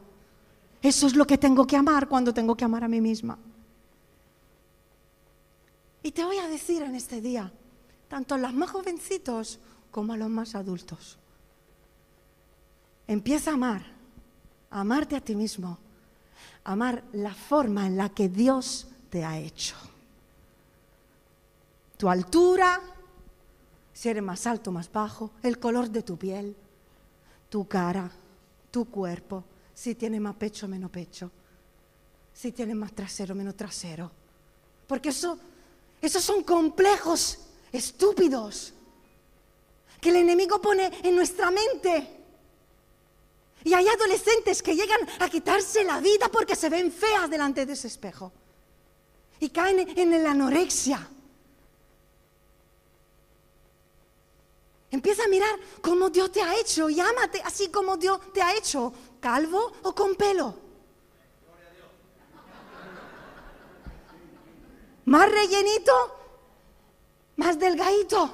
Eso 0.81 1.07
es 1.07 1.15
lo 1.15 1.25
que 1.25 1.37
tengo 1.37 1.65
que 1.65 1.77
amar 1.77 2.07
cuando 2.07 2.33
tengo 2.33 2.55
que 2.55 2.65
amar 2.65 2.83
a 2.83 2.87
mí 2.87 3.01
misma. 3.01 3.37
Y 6.03 6.11
te 6.11 6.23
voy 6.23 6.37
a 6.37 6.47
decir 6.47 6.81
en 6.81 6.95
este 6.95 7.21
día, 7.21 7.51
tanto 8.07 8.35
a 8.35 8.37
los 8.37 8.53
más 8.53 8.71
jovencitos 8.71 9.59
como 9.91 10.13
a 10.13 10.17
los 10.17 10.29
más 10.29 10.55
adultos. 10.55 11.17
Empieza 13.11 13.51
a 13.51 13.55
amar, 13.55 13.83
a 14.69 14.79
amarte 14.79 15.17
a 15.17 15.19
ti 15.19 15.35
mismo, 15.35 15.77
a 16.63 16.71
amar 16.71 17.03
la 17.11 17.33
forma 17.33 17.85
en 17.85 17.97
la 17.97 18.07
que 18.07 18.29
Dios 18.29 18.87
te 19.09 19.25
ha 19.25 19.37
hecho. 19.37 19.75
Tu 21.97 22.07
altura, 22.07 22.79
si 23.91 24.07
eres 24.07 24.23
más 24.23 24.47
alto 24.47 24.71
más 24.71 24.89
bajo, 24.89 25.31
el 25.43 25.59
color 25.59 25.89
de 25.89 26.03
tu 26.03 26.15
piel, 26.15 26.55
tu 27.49 27.67
cara, 27.67 28.09
tu 28.71 28.85
cuerpo, 28.85 29.43
si 29.73 29.93
tienes 29.95 30.21
más 30.21 30.37
pecho 30.37 30.69
menos 30.69 30.89
pecho, 30.89 31.29
si 32.33 32.53
tienes 32.53 32.77
más 32.77 32.93
trasero 32.93 33.35
menos 33.35 33.57
trasero. 33.57 34.09
Porque 34.87 35.09
eso, 35.09 35.37
esos 36.01 36.23
son 36.23 36.43
complejos 36.43 37.39
estúpidos 37.73 38.73
que 39.99 40.11
el 40.11 40.15
enemigo 40.15 40.61
pone 40.61 40.89
en 41.03 41.13
nuestra 41.13 41.51
mente. 41.51 42.20
Y 43.63 43.73
hay 43.73 43.87
adolescentes 43.87 44.61
que 44.61 44.75
llegan 44.75 44.99
a 45.19 45.29
quitarse 45.29 45.83
la 45.83 45.99
vida 45.99 46.29
porque 46.29 46.55
se 46.55 46.69
ven 46.69 46.91
feas 46.91 47.29
delante 47.29 47.65
de 47.65 47.73
ese 47.73 47.87
espejo. 47.87 48.31
Y 49.39 49.49
caen 49.49 49.79
en 49.97 50.23
la 50.23 50.31
anorexia. 50.31 51.07
Empieza 54.89 55.23
a 55.23 55.27
mirar 55.27 55.57
cómo 55.81 56.09
Dios 56.09 56.31
te 56.31 56.41
ha 56.41 56.55
hecho 56.57 56.89
y 56.89 56.99
ámate 56.99 57.41
así 57.43 57.69
como 57.69 57.95
Dios 57.97 58.19
te 58.33 58.41
ha 58.41 58.55
hecho, 58.55 58.93
calvo 59.19 59.71
o 59.83 59.95
con 59.95 60.15
pelo. 60.15 60.55
Más 65.05 65.31
rellenito 65.31 66.21
más 67.41 67.57
delgadito, 67.57 68.29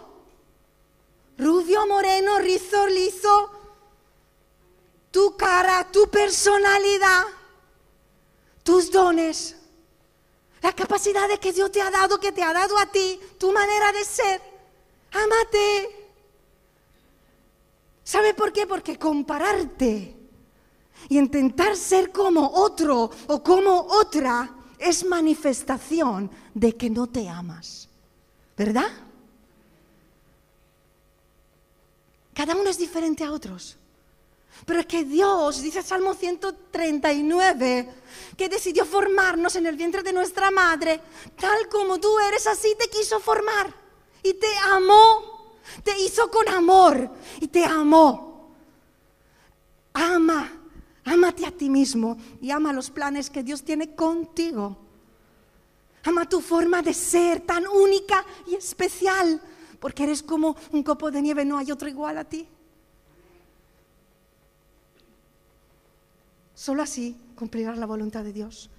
rubio, 1.37 1.87
moreno, 1.87 2.39
rizo, 2.39 2.87
liso, 2.87 3.51
tu 5.17 5.35
cara, 5.35 5.83
tu 5.91 6.07
personalidad, 6.11 7.23
tus 8.61 8.91
dones, 8.91 9.55
la 10.61 10.71
capacidad 10.73 11.27
de 11.27 11.39
que 11.39 11.51
Dios 11.51 11.71
te 11.71 11.81
ha 11.81 11.89
dado, 11.89 12.19
que 12.19 12.31
te 12.31 12.43
ha 12.43 12.53
dado 12.53 12.77
a 12.77 12.85
ti, 12.85 13.19
tu 13.39 13.51
manera 13.51 13.91
de 13.93 14.05
ser. 14.05 14.39
Amate. 15.11 16.09
¿Sabe 18.03 18.35
por 18.35 18.53
qué? 18.53 18.67
Porque 18.67 18.99
compararte 18.99 20.15
y 21.09 21.17
intentar 21.17 21.75
ser 21.75 22.11
como 22.11 22.51
otro 22.53 23.09
o 23.25 23.41
como 23.41 23.87
otra 23.89 24.55
es 24.77 25.03
manifestación 25.03 26.29
de 26.53 26.77
que 26.77 26.91
no 26.91 27.07
te 27.07 27.27
amas. 27.27 27.89
¿Verdad? 28.55 28.91
Cada 32.35 32.55
uno 32.55 32.69
es 32.69 32.77
diferente 32.77 33.23
a 33.23 33.31
otros. 33.31 33.77
Pero 34.65 34.79
es 34.79 34.85
que 34.85 35.03
Dios, 35.03 35.61
dice 35.61 35.81
Salmo 35.81 36.13
139, 36.13 37.89
que 38.35 38.49
decidió 38.49 38.85
formarnos 38.85 39.55
en 39.55 39.65
el 39.65 39.75
vientre 39.75 40.03
de 40.03 40.13
nuestra 40.13 40.51
madre, 40.51 41.01
tal 41.39 41.69
como 41.69 41.99
tú 41.99 42.17
eres, 42.27 42.47
así 42.47 42.75
te 42.77 42.89
quiso 42.89 43.19
formar. 43.19 43.73
Y 44.23 44.33
te 44.33 44.47
amó, 44.69 45.55
te 45.83 45.97
hizo 45.99 46.29
con 46.29 46.47
amor 46.49 47.09
y 47.39 47.47
te 47.47 47.63
amó. 47.63 48.51
Ama, 49.93 50.51
ámate 51.05 51.45
a 51.45 51.51
ti 51.51 51.69
mismo 51.69 52.17
y 52.41 52.51
ama 52.51 52.73
los 52.73 52.89
planes 52.89 53.29
que 53.29 53.43
Dios 53.43 53.63
tiene 53.63 53.95
contigo. 53.95 54.77
Ama 56.03 56.27
tu 56.27 56.41
forma 56.41 56.81
de 56.81 56.93
ser 56.93 57.41
tan 57.41 57.67
única 57.67 58.25
y 58.45 58.55
especial, 58.55 59.41
porque 59.79 60.03
eres 60.03 60.23
como 60.23 60.55
un 60.71 60.83
copo 60.83 61.11
de 61.11 61.21
nieve, 61.21 61.45
no 61.45 61.57
hay 61.57 61.71
otro 61.71 61.89
igual 61.89 62.17
a 62.17 62.23
ti. 62.23 62.47
Solo 66.57 66.81
así 66.81 67.15
cumplirás 67.35 67.77
la 67.77 67.85
voluntad 67.85 68.23
de 68.23 68.33
Dios. 68.33 68.71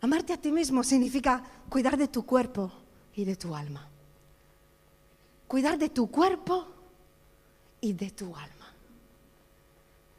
Amarte 0.00 0.32
a 0.32 0.36
ti 0.36 0.50
mismo 0.50 0.82
significa 0.82 1.44
cuidar 1.68 1.96
de 1.96 2.08
tu 2.08 2.26
cuerpo 2.26 2.72
y 3.14 3.24
de 3.24 3.36
tu 3.36 3.54
alma. 3.54 3.88
Cuidar 5.46 5.78
de 5.78 5.88
tu 5.88 6.10
cuerpo 6.10 6.66
y 7.80 7.92
de 7.92 8.10
tu 8.10 8.34
alma. 8.34 8.74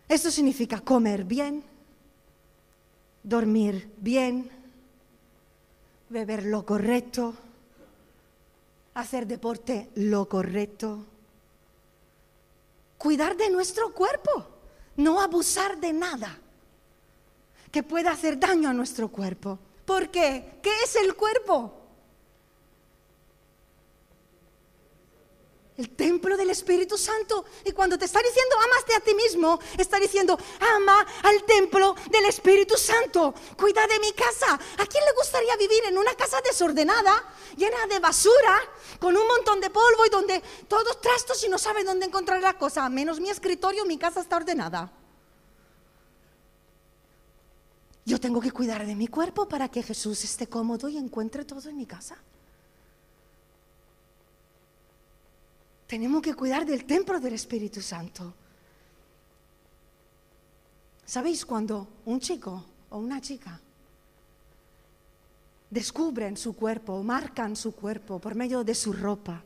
Esto 0.07 0.31
significa 0.31 0.79
comer 0.79 1.25
bien, 1.25 1.65
dormir 3.21 3.91
bien, 3.97 4.49
beber 6.07 6.45
lo 6.45 6.65
correcto, 6.65 7.33
hacer 8.93 9.27
deporte 9.27 9.89
lo 9.95 10.29
correcto, 10.29 11.03
cuidar 12.97 13.35
de 13.35 13.49
nuestro 13.49 13.93
cuerpo 13.93 14.60
no 14.97 15.21
abusar 15.21 15.79
de 15.79 15.93
nada 15.93 16.37
que 17.71 17.83
pueda 17.83 18.11
hacer 18.11 18.39
daño 18.39 18.69
a 18.69 18.73
nuestro 18.73 19.07
cuerpo. 19.09 19.57
¿Por 19.85 20.09
qué? 20.09 20.59
¿Qué 20.61 20.71
es 20.83 20.95
el 20.95 21.15
cuerpo? 21.15 21.80
El 25.81 25.89
templo 25.89 26.37
del 26.37 26.51
Espíritu 26.51 26.95
Santo. 26.97 27.43
Y 27.65 27.71
cuando 27.71 27.97
te 27.97 28.05
está 28.05 28.19
diciendo 28.21 28.55
amaste 28.63 28.93
a 28.93 28.99
ti 28.99 29.15
mismo, 29.15 29.59
está 29.77 29.99
diciendo 29.99 30.37
ama 30.77 31.05
al 31.23 31.43
templo 31.43 31.95
del 32.11 32.25
Espíritu 32.25 32.77
Santo. 32.77 33.33
Cuida 33.57 33.87
de 33.87 33.99
mi 33.99 34.11
casa. 34.11 34.53
¿A 34.53 34.85
quién 34.85 35.03
le 35.03 35.13
gustaría 35.17 35.57
vivir 35.57 35.83
en 35.87 35.97
una 35.97 36.13
casa 36.13 36.39
desordenada, 36.41 37.13
llena 37.57 37.87
de 37.87 37.99
basura, 37.99 38.59
con 38.99 39.17
un 39.17 39.27
montón 39.27 39.59
de 39.59 39.71
polvo 39.71 40.05
y 40.05 40.09
donde 40.09 40.41
todos 40.67 41.01
trastos 41.01 41.43
y 41.43 41.49
no 41.49 41.57
sabe 41.57 41.83
dónde 41.83 42.05
encontrar 42.05 42.41
la 42.41 42.57
cosa? 42.57 42.87
Menos 42.89 43.19
mi 43.19 43.29
escritorio, 43.31 43.83
mi 43.85 43.97
casa 43.97 44.21
está 44.21 44.37
ordenada. 44.37 44.91
Yo 48.05 48.19
tengo 48.19 48.39
que 48.39 48.51
cuidar 48.51 48.85
de 48.85 48.95
mi 48.95 49.07
cuerpo 49.07 49.47
para 49.47 49.69
que 49.69 49.81
Jesús 49.81 50.23
esté 50.23 50.45
cómodo 50.47 50.89
y 50.89 50.97
encuentre 50.97 51.43
todo 51.43 51.69
en 51.69 51.77
mi 51.77 51.87
casa. 51.87 52.17
Tenemos 55.91 56.21
que 56.21 56.33
cuidar 56.33 56.65
del 56.65 56.85
templo 56.85 57.19
del 57.19 57.33
Espíritu 57.33 57.81
Santo. 57.81 58.33
¿Sabéis 61.03 61.45
cuando 61.45 61.85
un 62.05 62.17
chico 62.21 62.63
o 62.91 62.97
una 62.97 63.19
chica 63.19 63.59
descubren 65.69 66.37
su 66.37 66.55
cuerpo 66.55 67.03
marcan 67.03 67.57
su 67.57 67.75
cuerpo 67.75 68.19
por 68.19 68.35
medio 68.35 68.63
de 68.63 68.73
su 68.73 68.93
ropa, 68.93 69.43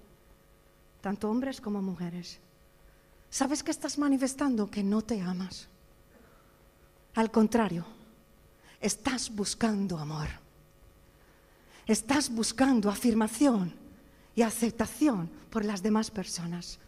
tanto 1.02 1.32
hombres 1.32 1.60
como 1.60 1.82
mujeres? 1.82 2.38
¿Sabes 3.32 3.64
que 3.64 3.72
estás 3.72 3.98
manifestando 3.98 4.70
que 4.70 4.84
no 4.84 5.02
te 5.02 5.20
amas? 5.22 5.68
Al 7.16 7.32
contrario, 7.32 7.88
estás 8.80 9.34
buscando 9.34 9.98
amor. 9.98 10.28
Estás 11.88 12.30
buscando 12.30 12.92
afirmación 12.92 13.85
y 14.36 14.42
aceptación 14.42 15.30
por 15.50 15.64
las 15.66 15.82
demás 15.82 16.12
personas. 16.12 16.80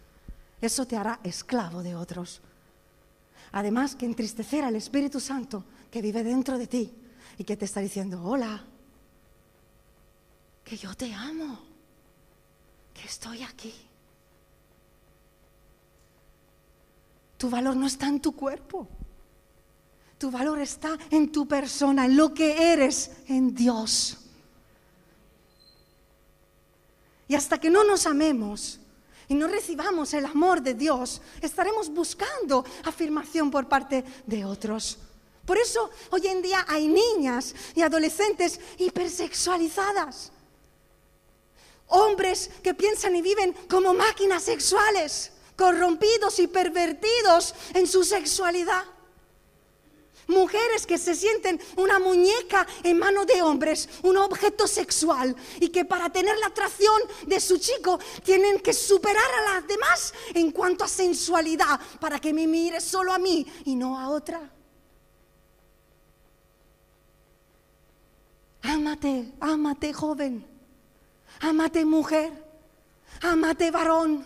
Eso 0.61 0.85
te 0.85 0.97
hará 0.97 1.19
esclavo 1.23 1.83
de 1.83 1.95
otros. 1.95 2.41
Además 3.51 3.95
que 3.95 4.05
entristecer 4.05 4.63
al 4.63 4.75
Espíritu 4.75 5.19
Santo 5.19 5.63
que 5.89 6.01
vive 6.01 6.23
dentro 6.23 6.57
de 6.57 6.67
ti 6.67 6.93
y 7.37 7.43
que 7.43 7.55
te 7.55 7.65
está 7.65 7.79
diciendo, 7.79 8.21
hola, 8.23 8.63
que 10.63 10.75
yo 10.75 10.93
te 10.95 11.13
amo, 11.13 11.59
que 12.93 13.07
estoy 13.07 13.43
aquí. 13.43 13.73
Tu 17.37 17.49
valor 17.49 17.75
no 17.75 17.87
está 17.87 18.07
en 18.07 18.19
tu 18.19 18.35
cuerpo. 18.35 18.87
Tu 20.17 20.31
valor 20.31 20.59
está 20.59 20.97
en 21.11 21.31
tu 21.31 21.47
persona, 21.47 22.05
en 22.05 22.17
lo 22.17 22.33
que 22.33 22.73
eres 22.73 23.11
en 23.27 23.53
Dios. 23.53 24.26
Y 27.27 27.35
hasta 27.35 27.59
que 27.59 27.69
no 27.69 27.83
nos 27.83 28.05
amemos 28.05 28.79
y 29.27 29.35
no 29.35 29.47
recibamos 29.47 30.13
el 30.13 30.25
amor 30.25 30.61
de 30.61 30.73
Dios, 30.73 31.21
estaremos 31.41 31.89
buscando 31.89 32.63
afirmación 32.85 33.51
por 33.51 33.67
parte 33.67 34.05
de 34.25 34.45
otros. 34.45 34.97
Por 35.45 35.57
eso 35.57 35.89
hoy 36.11 36.27
en 36.27 36.41
día 36.41 36.65
hay 36.67 36.87
niñas 36.87 37.53
y 37.75 37.81
adolescentes 37.81 38.59
hipersexualizadas. 38.77 40.31
Hombres 41.87 42.49
que 42.63 42.73
piensan 42.73 43.15
y 43.15 43.21
viven 43.21 43.53
como 43.69 43.93
máquinas 43.93 44.43
sexuales, 44.43 45.31
corrompidos 45.55 46.39
y 46.39 46.47
pervertidos 46.47 47.55
en 47.73 47.87
su 47.87 48.03
sexualidad. 48.03 48.83
Mujeres 50.27 50.85
que 50.85 50.97
se 50.97 51.15
sienten 51.15 51.59
una 51.77 51.99
muñeca 51.99 52.67
en 52.83 52.99
mano 52.99 53.25
de 53.25 53.41
hombres, 53.41 53.87
un 54.03 54.17
objeto 54.17 54.67
sexual, 54.67 55.35
y 55.59 55.69
que 55.69 55.85
para 55.85 56.09
tener 56.09 56.37
la 56.37 56.47
atracción 56.47 57.01
de 57.25 57.39
su 57.39 57.57
chico 57.57 57.97
tienen 58.23 58.59
que 58.59 58.73
superar 58.73 59.23
a 59.23 59.53
las 59.53 59.67
demás 59.67 60.13
en 60.33 60.51
cuanto 60.51 60.83
a 60.83 60.89
sensualidad, 60.89 61.79
para 62.01 62.19
que 62.19 62.33
me 62.33 62.45
mire 62.45 62.81
solo 62.81 63.13
a 63.13 63.17
mí 63.17 63.45
y 63.65 63.75
no 63.75 63.97
a 63.97 64.09
otra. 64.09 64.51
Ámate, 68.63 69.31
ámate 69.39 69.93
joven, 69.93 70.45
ámate 71.39 71.85
mujer, 71.85 72.33
ámate 73.21 73.71
varón. 73.71 74.25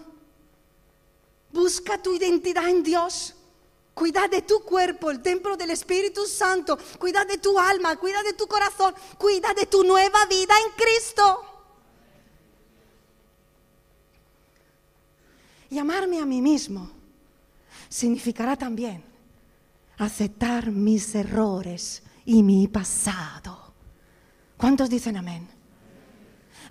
Busca 1.51 2.01
tu 2.01 2.15
identidad 2.15 2.67
en 2.67 2.81
Dios. 2.81 3.35
Cuida 3.93 4.27
de 4.27 4.41
tu 4.41 4.62
cuerpo, 4.62 5.12
el 5.12 5.21
templo 5.21 5.58
del 5.58 5.71
Espíritu 5.71 6.25
Santo. 6.25 6.77
Cuida 6.97 7.25
de 7.25 7.38
tu 7.38 7.60
alma, 7.60 7.97
cuida 7.97 8.23
de 8.23 8.34
tu 8.34 8.47
corazón, 8.47 8.93
cuida 9.17 9.54
de 9.54 9.65
tu 9.65 9.84
nueva 9.84 10.25
vida 10.25 10.54
en 10.65 10.71
Cristo. 10.73 11.41
Y 15.69 15.77
amarme 15.77 16.19
a 16.19 16.25
mí 16.25 16.41
mismo 16.41 16.89
significará 17.89 18.56
también 18.56 19.04
aceptar 19.97 20.71
mis 20.71 21.13
errores 21.15 22.01
y 22.25 22.43
mi 22.43 22.67
pasado. 22.67 23.73
¿Cuántos 24.58 24.89
dicen 24.89 25.17
amén? 25.17 25.47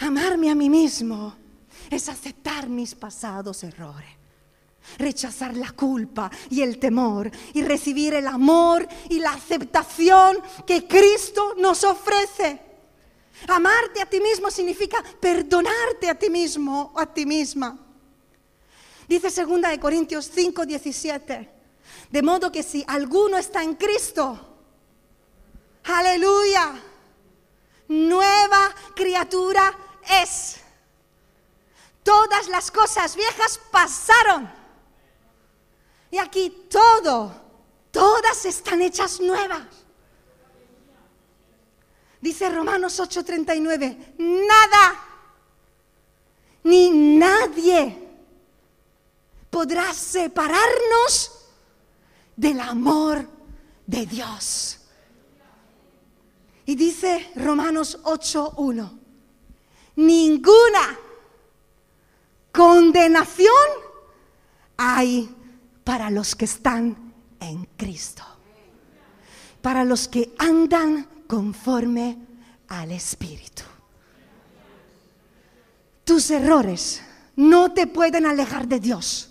Amarme 0.00 0.50
a 0.50 0.54
mí 0.54 0.70
mismo 0.70 1.35
es 1.90 2.09
aceptar 2.09 2.68
mis 2.68 2.94
pasados 2.94 3.62
errores 3.62 4.19
rechazar 4.98 5.56
la 5.56 5.72
culpa 5.72 6.30
y 6.48 6.62
el 6.62 6.78
temor 6.78 7.30
y 7.54 7.62
recibir 7.62 8.14
el 8.14 8.26
amor 8.26 8.86
y 9.08 9.18
la 9.18 9.32
aceptación 9.32 10.38
que 10.66 10.86
Cristo 10.86 11.54
nos 11.58 11.84
ofrece. 11.84 12.60
Amarte 13.48 14.02
a 14.02 14.06
ti 14.06 14.20
mismo 14.20 14.50
significa 14.50 15.02
perdonarte 15.20 16.08
a 16.08 16.14
ti 16.14 16.28
mismo 16.28 16.92
o 16.94 17.00
a 17.00 17.06
ti 17.06 17.24
misma. 17.24 17.78
Dice 19.08 19.44
2 19.44 19.62
de 19.62 19.80
Corintios 19.80 20.30
5, 20.32 20.66
17. 20.66 21.50
De 22.10 22.22
modo 22.22 22.52
que 22.52 22.62
si 22.62 22.84
alguno 22.86 23.38
está 23.38 23.62
en 23.62 23.74
Cristo, 23.74 24.38
aleluya, 25.84 26.74
nueva 27.88 28.74
criatura 28.94 29.76
es. 30.22 30.56
Todas 32.02 32.48
las 32.48 32.70
cosas 32.70 33.16
viejas 33.16 33.60
pasaron 33.70 34.60
y 36.11 36.18
aquí 36.18 36.66
todo, 36.68 37.33
todas 37.90 38.44
están 38.44 38.83
hechas 38.83 39.20
nuevas. 39.20 39.66
Dice 42.20 42.49
Romanos 42.51 42.99
8:39, 43.01 44.14
nada, 44.18 45.01
ni 46.64 46.90
nadie 46.90 48.09
podrá 49.49 49.92
separarnos 49.94 51.46
del 52.37 52.61
amor 52.61 53.27
de 53.87 54.07
Dios. 54.07 54.79
Y 56.66 56.75
dice 56.75 57.33
Romanos 57.37 57.99
8.1, 58.05 58.99
ninguna 59.96 60.99
condenación 62.53 63.49
hay 64.77 65.35
para 65.90 66.09
los 66.09 66.37
que 66.37 66.44
están 66.44 67.12
en 67.40 67.64
Cristo, 67.76 68.22
para 69.61 69.83
los 69.83 70.07
que 70.07 70.33
andan 70.38 71.24
conforme 71.26 72.16
al 72.68 72.92
Espíritu. 72.92 73.64
Tus 76.05 76.31
errores 76.31 77.03
no 77.35 77.72
te 77.72 77.88
pueden 77.88 78.24
alejar 78.24 78.68
de 78.68 78.79
Dios. 78.79 79.31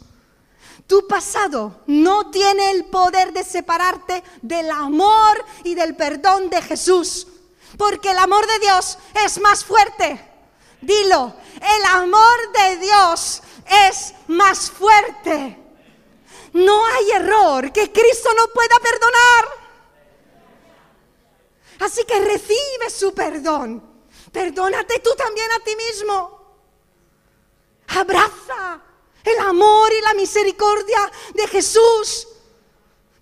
Tu 0.86 1.08
pasado 1.08 1.82
no 1.88 2.30
tiene 2.30 2.72
el 2.72 2.84
poder 2.88 3.32
de 3.32 3.46
separarte 3.46 4.22
del 4.42 4.70
amor 4.70 5.46
y 5.64 5.76
del 5.76 5.96
perdón 5.96 6.50
de 6.50 6.62
Jesús, 6.62 7.26
porque 7.78 8.12
el 8.12 8.18
amor 8.18 8.46
de 8.46 8.60
Dios 8.60 8.98
es 9.26 9.40
más 9.40 9.64
fuerte. 9.64 10.20
Dilo, 10.82 11.34
el 11.56 11.86
amor 11.86 12.38
de 12.52 12.78
Dios 12.80 13.44
es 13.88 14.14
más 14.28 14.70
fuerte. 14.70 15.69
No 16.54 16.86
hay 16.86 17.12
error 17.12 17.72
que 17.72 17.92
Cristo 17.92 18.30
no 18.36 18.48
pueda 18.48 18.80
perdonar. 18.82 19.46
Así 21.80 22.04
que 22.06 22.20
recibe 22.20 22.90
su 22.90 23.14
perdón. 23.14 23.84
Perdónate 24.32 25.00
tú 25.00 25.12
también 25.16 25.52
a 25.52 25.60
ti 25.64 25.76
mismo. 25.76 26.40
Abraza 27.88 28.82
el 29.24 29.40
amor 29.40 29.92
y 29.94 30.02
la 30.02 30.14
misericordia 30.14 31.12
de 31.34 31.48
Jesús, 31.48 32.28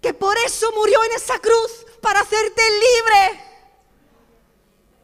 que 0.01 0.13
por 0.13 0.37
eso 0.37 0.71
murió 0.73 1.03
en 1.03 1.11
esa 1.13 1.39
cruz, 1.39 1.85
para 2.01 2.21
hacerte 2.21 2.61
libre 2.61 3.43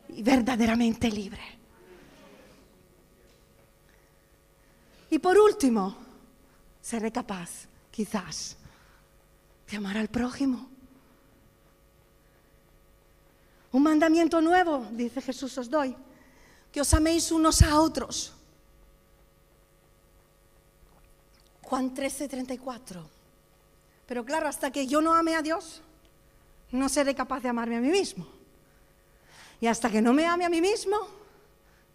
y 0.09 0.23
verdaderamente 0.23 1.09
libre. 1.09 1.41
Y 5.09 5.19
por 5.19 5.38
último, 5.38 5.97
seré 6.81 7.12
capaz, 7.12 7.67
quizás, 7.93 8.58
de 9.69 9.77
amar 9.77 9.97
al 9.97 10.10
prójimo. 10.10 10.67
Un 13.71 13.84
mandamiento 13.84 14.41
nuevo, 14.41 14.86
dice 14.91 15.21
Jesús, 15.21 15.58
os 15.58 15.69
doy, 15.69 15.95
que 16.73 16.82
os 16.82 16.93
améis 16.93 17.32
unos 17.32 17.62
a 17.62 17.79
otros 17.79 18.34
Juan 21.73 21.91
13, 21.91 22.27
34. 22.27 23.10
Pero 24.06 24.23
claro, 24.23 24.47
hasta 24.47 24.69
que 24.69 24.86
yo 24.86 25.01
no 25.01 25.12
ame 25.15 25.36
a 25.36 25.41
Dios, 25.41 25.82
no 26.71 26.88
seré 26.88 27.15
capaz 27.15 27.39
de 27.41 27.49
amarme 27.49 27.77
a 27.77 27.82
mí 27.82 27.89
mismo. 27.89 28.27
Y 29.60 29.65
hasta 29.65 29.89
que 29.89 29.99
no 29.99 30.13
me 30.13 30.27
ame 30.27 30.45
a 30.45 30.49
mí 30.49 30.62
mismo, 30.62 30.97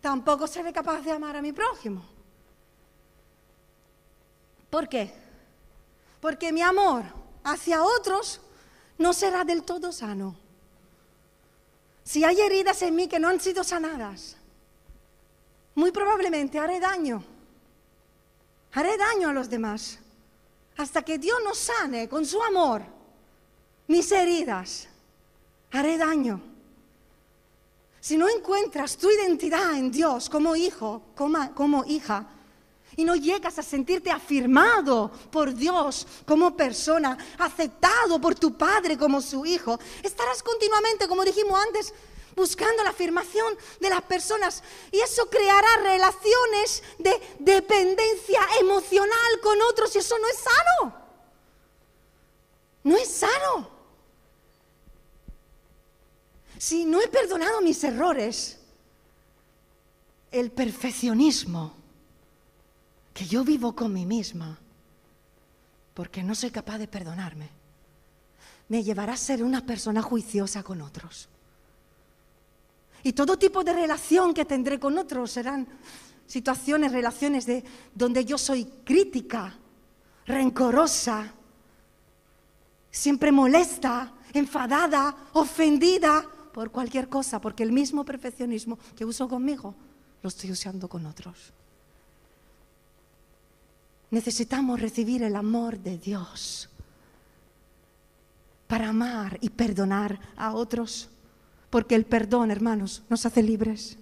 tampoco 0.01 0.49
seré 0.49 0.73
capaz 0.73 1.03
de 1.03 1.13
amar 1.13 1.37
a 1.37 1.43
mi 1.43 1.53
prójimo. 1.53 2.05
¿Por 4.69 4.89
qué? 4.89 5.28
Porque 6.21 6.53
mi 6.53 6.63
amor 6.63 7.05
hacia 7.45 7.83
otros 7.83 8.41
no 8.99 9.13
será 9.13 9.45
del 9.45 9.63
todo 9.63 9.93
sano. 9.93 10.37
Si 12.05 12.25
hay 12.25 12.41
heridas 12.41 12.81
en 12.83 12.97
mí 12.97 13.07
que 13.07 13.19
no 13.19 13.29
han 13.29 13.41
sido 13.41 13.63
sanadas, 13.63 14.37
muy 15.75 15.93
probablemente 15.93 16.59
haré 16.59 16.81
daño 16.81 17.23
haré 18.73 18.97
daño 18.97 19.29
a 19.29 19.33
los 19.33 19.49
demás. 19.49 19.99
Hasta 20.77 21.03
que 21.03 21.19
Dios 21.19 21.39
nos 21.45 21.59
sane 21.59 22.09
con 22.09 22.25
su 22.25 22.41
amor 22.43 22.83
mis 23.89 24.13
heridas, 24.13 24.87
haré 25.73 25.97
daño. 25.97 26.41
Si 28.01 28.17
no 28.17 28.29
encuentras 28.29 28.97
tu 28.97 29.11
identidad 29.11 29.77
en 29.77 29.91
Dios 29.91 30.29
como 30.29 30.55
hijo, 30.55 31.03
como, 31.15 31.85
hija, 31.87 32.27
y 32.99 33.05
no 33.05 33.15
llegas 33.15 33.57
a 33.61 33.63
sentirte 33.63 34.11
afirmado 34.11 35.09
por 35.31 35.55
Dios 35.55 36.05
como 36.27 36.57
persona, 36.57 37.17
aceptado 37.39 38.21
por 38.21 38.35
tu 38.35 38.59
padre 38.59 38.99
como 38.99 39.23
su 39.23 39.47
hijo, 39.47 39.79
estarás 40.03 40.43
continuamente, 40.43 41.07
como 41.07 41.25
dijimos 41.25 41.61
antes, 41.65 41.95
buscando 42.35 42.83
la 42.83 42.91
afirmación 42.91 43.57
de 43.79 43.89
las 43.89 44.03
personas 44.03 44.65
y 44.91 44.99
eso 44.99 45.31
creará 45.31 45.77
relaciones 45.77 46.83
de 46.99 47.37
dependencia 47.39 48.41
emocional 48.61 49.41
con 49.45 49.57
otros 49.71 49.95
y 49.95 49.99
eso 49.99 50.19
no 50.19 50.27
es 50.27 50.39
sano. 50.39 50.95
No 52.83 52.97
es 52.97 53.09
sano. 53.09 53.71
Si 56.59 56.85
no 56.85 57.01
he 57.01 57.07
perdonado 57.07 57.61
mis 57.61 57.85
errores, 57.85 58.59
el 60.33 60.51
perfeccionismo 60.51 61.78
que 63.19 63.27
yo 63.27 63.43
vivo 63.43 63.75
con 63.75 63.93
mí 63.93 64.07
misma, 64.07 64.57
porque 65.93 66.23
no 66.23 66.37
soy 66.37 66.53
capaz 66.53 66.79
de 66.79 66.87
perdonarme, 66.87 67.49
me 68.69 68.85
llevará 68.85 69.15
a 69.15 69.17
ser 69.17 69.43
una 69.43 69.67
persona 69.67 70.03
juiciosa 70.03 70.63
con 70.63 70.81
otros. 70.83 71.29
Y 73.03 73.15
todo 73.15 73.37
tipo 73.37 73.65
de 73.65 73.73
relación 73.73 74.33
que 74.33 74.45
tendré 74.45 74.79
con 74.79 74.97
otros 74.97 75.33
serán 75.33 75.67
situaciones, 76.29 76.93
relaciones 76.93 77.45
de 77.45 77.65
donde 77.93 78.25
yo 78.25 78.39
soy 78.39 78.67
crítica, 78.85 79.53
rencorosa, 80.25 81.35
siempre 82.89 83.33
molesta, 83.33 84.15
enfadada, 84.33 85.17
ofendida 85.33 86.25
por 86.53 86.71
cualquier 86.71 87.09
cosa, 87.09 87.41
porque 87.41 87.65
el 87.65 87.73
mismo 87.73 88.05
perfeccionismo 88.05 88.79
que 88.95 89.05
uso 89.05 89.29
conmigo 89.29 89.75
lo 90.23 90.29
estoy 90.29 90.53
usando 90.53 90.89
con 90.89 91.05
otros. 91.05 91.53
Necesitamos 94.11 94.81
recibir 94.81 95.23
el 95.23 95.37
amor 95.37 95.79
de 95.79 95.99
Dios 95.99 96.69
para 98.67 98.89
amar 98.89 99.39
y 99.41 99.51
perdonar 99.51 100.19
a 100.37 100.55
otros. 100.55 101.09
Porque 101.71 101.95
el 101.95 102.07
perdón, 102.07 102.51
hermanos, 102.51 103.03
nos 103.09 103.27
hace 103.27 103.43
libres. 103.43 103.99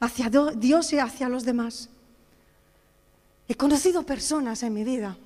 Hacia 0.00 0.30
Dios 0.56 0.92
y 0.92 0.98
hacia 0.98 1.28
los 1.28 1.44
demás. 1.44 1.88
He 3.48 3.54
conocido 3.54 4.04
personas 4.04 4.62
en 4.62 4.74
mi 4.74 4.84
vida 4.84 5.16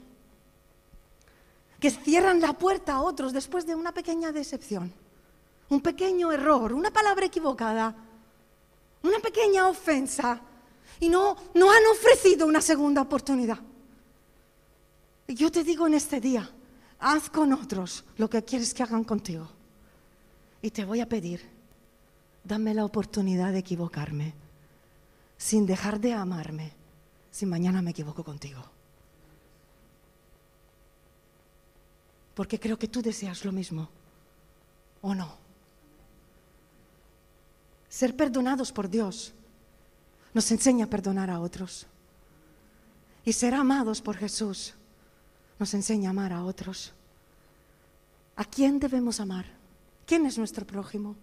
que 1.81 1.91
cierran 1.91 2.41
la 2.41 2.53
puerta 2.53 2.95
a 2.95 3.03
otros 3.03 3.33
después 3.33 3.67
de 3.67 3.75
una 3.75 3.93
pequeña 3.93 4.31
decepción, 4.31 4.93
un 5.69 5.81
pequeño 5.81 6.31
error, 6.31 6.73
una 6.73 6.93
palabra 6.93 7.27
equivocada, 7.27 7.93
una 9.03 9.19
pequeña 9.19 9.67
ofensa 9.67 10.41
y 11.03 11.09
no, 11.09 11.37
no 11.55 11.73
han 11.73 11.85
ofrecido 11.91 12.47
una 12.47 12.61
segunda 12.61 13.03
oportunidad. 13.03 13.59
Yo 15.27 15.51
te 15.51 15.65
digo 15.65 15.88
en 15.88 15.95
este 15.95 16.21
día, 16.21 16.49
haz 17.01 17.29
con 17.29 17.53
otros 17.53 18.05
lo 18.19 18.31
que 18.31 18.45
quieres 18.45 18.73
que 18.73 18.85
hagan 18.85 19.03
contigo. 19.03 19.49
Y 20.62 20.71
te 20.71 20.85
voy 20.85 21.01
a 21.01 21.09
pedir, 21.09 21.41
dame 22.45 22.73
la 22.73 22.85
oportunidad 22.85 23.51
de 23.51 23.59
equivocarme, 23.59 24.33
sin 25.37 25.66
dejar 25.66 25.99
de 25.99 26.12
amarme, 26.12 26.70
si 27.33 27.47
mañana 27.47 27.83
me 27.83 27.91
equivoco 27.91 28.22
contigo. 28.22 28.62
Porque 32.37 32.61
creo 32.61 32.79
que 32.79 32.87
tú 32.87 33.03
deseas 33.03 33.45
lo 33.45 33.51
mismo, 33.51 33.89
¿o 35.01 35.16
no? 35.16 35.35
Ser 37.89 38.16
perdonados 38.16 38.70
por 38.70 38.89
Dios 38.89 39.35
nos 40.35 40.51
enseña 40.51 40.87
a 40.87 40.91
perdonar 40.91 41.30
a 41.30 41.41
otros. 41.41 41.87
Y 43.24 43.33
ser 43.33 43.55
amados 43.55 44.01
por 44.01 44.16
Jesús 44.16 44.74
nos 45.59 45.74
enseña 45.74 46.09
a 46.09 46.11
amar 46.11 46.33
a 46.33 46.45
otros. 46.45 46.93
¿A 48.37 48.45
quién 48.45 48.78
debemos 48.78 49.20
amar? 49.20 49.47
¿Quién 50.07 50.26
es 50.26 50.39
nuestro 50.39 50.66
prójimo? 50.66 51.14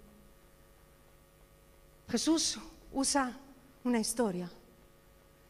Jesús 2.10 2.60
usa 2.94 3.38
una 3.84 4.00
historia 4.00 4.50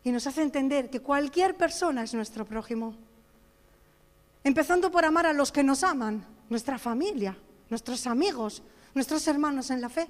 y 0.04 0.12
nos 0.12 0.28
hace 0.28 0.42
entender 0.42 0.90
que 0.90 1.02
cualquier 1.02 1.56
persona 1.56 2.04
es 2.04 2.14
nuestro 2.14 2.46
prójimo. 2.46 2.96
Empezando 4.44 4.92
por 4.92 5.06
amar 5.06 5.26
a 5.26 5.34
los 5.34 5.52
que 5.52 5.64
nos 5.64 5.84
aman, 5.84 6.26
nuestra 6.50 6.80
familia, 6.80 7.38
nuestros 7.70 8.08
amigos, 8.08 8.64
nuestros 8.94 9.28
hermanos 9.28 9.70
en 9.70 9.82
la 9.82 9.90
fe. 9.90 10.08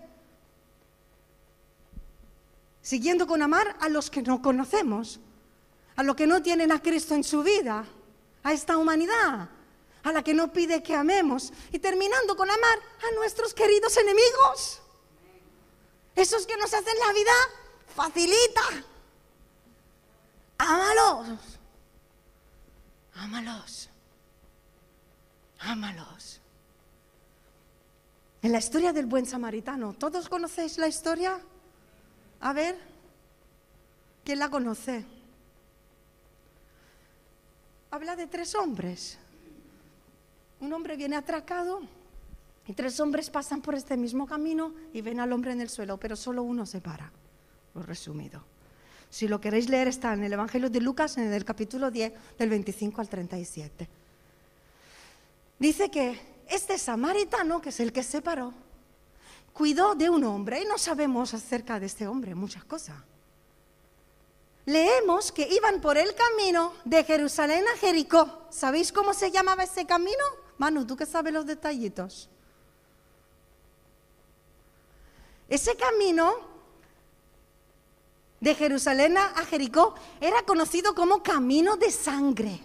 Siguiendo 2.89 3.27
con 3.27 3.43
amar 3.43 3.75
a 3.81 3.87
los 3.87 4.09
que 4.09 4.23
no 4.23 4.41
conocemos, 4.41 5.19
a 5.95 6.01
los 6.01 6.15
que 6.15 6.25
no 6.25 6.41
tienen 6.41 6.71
a 6.71 6.81
Cristo 6.81 7.13
en 7.13 7.23
su 7.23 7.43
vida, 7.43 7.85
a 8.41 8.51
esta 8.51 8.77
humanidad, 8.77 9.47
a 10.01 10.11
la 10.11 10.23
que 10.23 10.33
no 10.33 10.51
pide 10.51 10.81
que 10.81 10.95
amemos 10.95 11.53
y 11.71 11.77
terminando 11.77 12.35
con 12.35 12.49
amar 12.49 12.79
a 13.07 13.15
nuestros 13.15 13.53
queridos 13.53 13.95
enemigos. 13.95 14.81
Esos 16.15 16.47
que 16.47 16.57
nos 16.57 16.73
hacen 16.73 16.97
la 17.05 17.13
vida 17.13 17.31
facilita. 17.95 18.61
Ámalos. 20.57 21.59
Ámalos. 23.13 23.89
Ámalos. 25.59 26.41
En 28.41 28.51
la 28.51 28.57
historia 28.57 28.93
del 28.93 29.05
buen 29.05 29.27
samaritano, 29.27 29.93
¿todos 29.93 30.27
conocéis 30.27 30.79
la 30.79 30.87
historia? 30.87 31.39
A 32.41 32.53
ver, 32.53 32.77
¿quién 34.23 34.39
la 34.39 34.49
conoce? 34.49 35.05
Habla 37.91 38.15
de 38.15 38.27
tres 38.27 38.55
hombres. 38.55 39.17
Un 40.59 40.71
hombre 40.73 40.95
viene 40.95 41.15
atracado 41.15 41.81
y 42.67 42.73
tres 42.73 42.99
hombres 42.99 43.29
pasan 43.29 43.61
por 43.61 43.75
este 43.75 43.97
mismo 43.97 44.27
camino 44.27 44.73
y 44.93 45.01
ven 45.01 45.19
al 45.19 45.33
hombre 45.33 45.51
en 45.51 45.61
el 45.61 45.69
suelo, 45.69 45.97
pero 45.97 46.15
solo 46.15 46.43
uno 46.43 46.65
se 46.65 46.81
para. 46.81 47.11
Lo 47.73 47.81
resumido. 47.81 48.43
Si 49.09 49.27
lo 49.27 49.41
queréis 49.41 49.69
leer 49.69 49.87
está 49.87 50.13
en 50.13 50.23
el 50.23 50.33
Evangelio 50.33 50.69
de 50.69 50.79
Lucas, 50.81 51.17
en 51.17 51.33
el 51.33 51.43
capítulo 51.43 51.89
10, 51.89 52.13
del 52.37 52.49
25 52.49 53.01
al 53.01 53.09
37. 53.09 53.89
Dice 55.57 55.89
que 55.89 56.19
este 56.47 56.77
samaritano, 56.77 57.59
que 57.61 57.69
es 57.69 57.79
el 57.79 57.91
que 57.91 58.03
se 58.03 58.21
paró, 58.21 58.53
cuidó 59.59 59.93
de 59.93 60.09
un 60.09 60.23
hombre 60.23 60.61
y 60.61 60.65
no 60.65 60.77
sabemos 60.77 61.33
acerca 61.33 61.81
de 61.81 61.87
este 61.87 62.07
hombre 62.07 62.33
muchas 62.33 62.63
cosas. 62.63 62.95
Leemos 64.65 65.33
que 65.33 65.49
iban 65.51 65.81
por 65.81 65.97
el 65.97 66.15
camino 66.15 66.71
de 66.85 67.03
Jerusalén 67.03 67.65
a 67.67 67.77
Jericó. 67.77 68.43
¿Sabéis 68.51 68.93
cómo 68.93 69.13
se 69.13 69.31
llamaba 69.31 69.63
ese 69.63 69.85
camino? 69.85 70.23
Manu, 70.57 70.87
tú 70.87 70.95
que 70.95 71.05
sabes 71.05 71.33
los 71.33 71.45
detallitos. 71.45 72.29
Ese 75.49 75.75
camino 75.75 76.35
de 78.39 78.55
Jerusalén 78.55 79.17
a 79.17 79.43
Jericó 79.43 79.93
era 80.21 80.41
conocido 80.43 80.95
como 80.95 81.21
camino 81.21 81.75
de 81.75 81.91
sangre. 81.91 82.61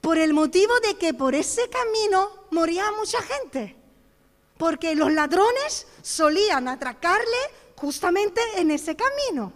Por 0.00 0.16
el 0.16 0.32
motivo 0.32 0.78
de 0.78 0.96
que 0.96 1.12
por 1.12 1.34
ese 1.34 1.68
camino 1.68 2.44
moría 2.52 2.92
mucha 2.92 3.20
gente. 3.20 3.79
Porque 4.60 4.94
los 4.94 5.10
ladrones 5.10 5.86
solían 6.02 6.68
atracarle 6.68 7.38
justamente 7.76 8.42
en 8.58 8.70
ese 8.70 8.94
camino. 8.94 9.54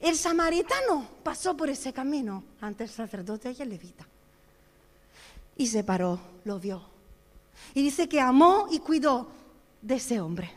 El 0.00 0.16
samaritano 0.16 1.08
pasó 1.22 1.56
por 1.56 1.70
ese 1.70 1.92
camino 1.92 2.42
ante 2.60 2.82
el 2.82 2.90
sacerdote 2.90 3.54
y 3.56 3.62
el 3.62 3.68
levita. 3.68 4.04
Y 5.56 5.68
se 5.68 5.84
paró, 5.84 6.18
lo 6.42 6.58
vio. 6.58 6.82
Y 7.72 7.84
dice 7.84 8.08
que 8.08 8.20
amó 8.20 8.66
y 8.68 8.80
cuidó 8.80 9.28
de 9.80 9.94
ese 9.94 10.20
hombre. 10.20 10.50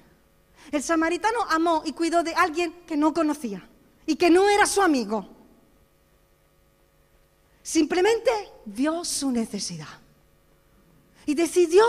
El 0.71 0.81
samaritano 0.81 1.43
amó 1.47 1.83
y 1.85 1.93
cuidó 1.93 2.23
de 2.23 2.33
alguien 2.33 2.73
que 2.87 2.97
no 2.97 3.13
conocía 3.13 3.69
y 4.07 4.15
que 4.15 4.31
no 4.31 4.49
era 4.49 4.65
su 4.65 4.81
amigo. 4.81 5.29
Simplemente 7.61 8.31
vio 8.65 9.05
su 9.05 9.29
necesidad 9.29 10.06
y 11.27 11.35
decidió 11.35 11.83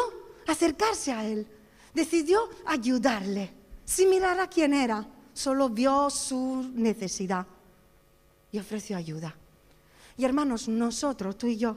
acercarse 0.48 1.12
a 1.12 1.24
él, 1.24 1.46
decidió 1.94 2.40
ayudarle, 2.66 3.50
sin 3.84 4.10
mirar 4.10 4.38
a 4.40 4.48
quién 4.48 4.74
era, 4.74 5.06
solo 5.32 5.70
vio 5.70 6.10
su 6.10 6.68
necesidad 6.74 7.46
y 8.50 8.58
ofreció 8.58 8.96
ayuda. 8.96 9.34
Y 10.16 10.24
hermanos, 10.24 10.68
nosotros, 10.68 11.38
tú 11.38 11.46
y 11.46 11.56
yo, 11.56 11.76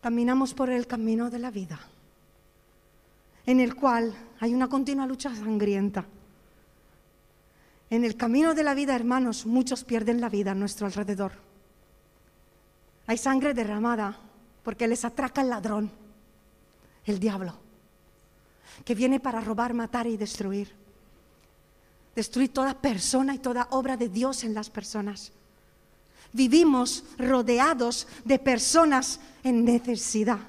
caminamos 0.00 0.54
por 0.54 0.70
el 0.70 0.86
camino 0.86 1.30
de 1.30 1.40
la 1.40 1.50
vida, 1.50 1.80
en 3.44 3.58
el 3.58 3.74
cual 3.74 4.14
hay 4.38 4.54
una 4.54 4.68
continua 4.68 5.04
lucha 5.04 5.34
sangrienta. 5.34 6.06
En 7.90 8.04
el 8.04 8.16
camino 8.16 8.54
de 8.54 8.62
la 8.62 8.74
vida, 8.74 8.94
hermanos, 8.94 9.46
muchos 9.46 9.82
pierden 9.82 10.20
la 10.20 10.28
vida 10.28 10.52
a 10.52 10.54
nuestro 10.54 10.86
alrededor. 10.86 11.32
Hay 13.08 13.18
sangre 13.18 13.52
derramada 13.52 14.27
porque 14.68 14.86
les 14.86 15.02
atraca 15.02 15.40
el 15.40 15.48
ladrón, 15.48 15.90
el 17.06 17.18
diablo, 17.18 17.54
que 18.84 18.94
viene 18.94 19.18
para 19.18 19.40
robar, 19.40 19.72
matar 19.72 20.06
y 20.06 20.18
destruir. 20.18 20.74
Destruir 22.14 22.52
toda 22.52 22.78
persona 22.78 23.34
y 23.34 23.38
toda 23.38 23.68
obra 23.70 23.96
de 23.96 24.10
Dios 24.10 24.44
en 24.44 24.52
las 24.52 24.68
personas. 24.68 25.32
Vivimos 26.34 27.02
rodeados 27.16 28.08
de 28.26 28.38
personas 28.38 29.20
en 29.42 29.64
necesidad, 29.64 30.40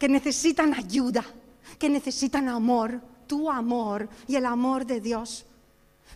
que 0.00 0.08
necesitan 0.08 0.74
ayuda, 0.74 1.24
que 1.78 1.88
necesitan 1.88 2.48
amor, 2.48 3.00
tu 3.28 3.48
amor 3.48 4.08
y 4.26 4.34
el 4.34 4.46
amor 4.46 4.84
de 4.84 5.00
Dios. 5.00 5.45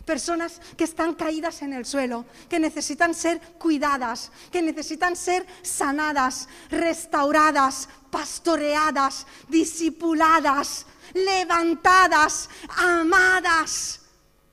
Personas 0.05 0.59
que 0.77 0.83
están 0.83 1.13
caídas 1.13 1.61
en 1.61 1.73
el 1.73 1.85
suelo, 1.85 2.25
que 2.49 2.59
necesitan 2.59 3.13
ser 3.13 3.39
cuidadas, 3.59 4.31
que 4.51 4.61
necesitan 4.61 5.15
ser 5.15 5.45
sanadas, 5.61 6.47
restauradas, 6.69 7.87
pastoreadas, 8.09 9.27
discipuladas, 9.47 10.85
levantadas, 11.13 12.49
amadas, 12.69 14.01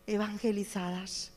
evangelizadas. 0.07 1.33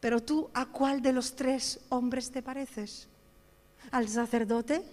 Pero 0.00 0.22
tú, 0.22 0.50
¿a 0.54 0.66
cuál 0.66 1.02
de 1.02 1.12
los 1.12 1.34
tres 1.34 1.80
hombres 1.88 2.30
te 2.30 2.42
pareces? 2.42 3.08
¿Al 3.90 4.08
sacerdote? 4.08 4.84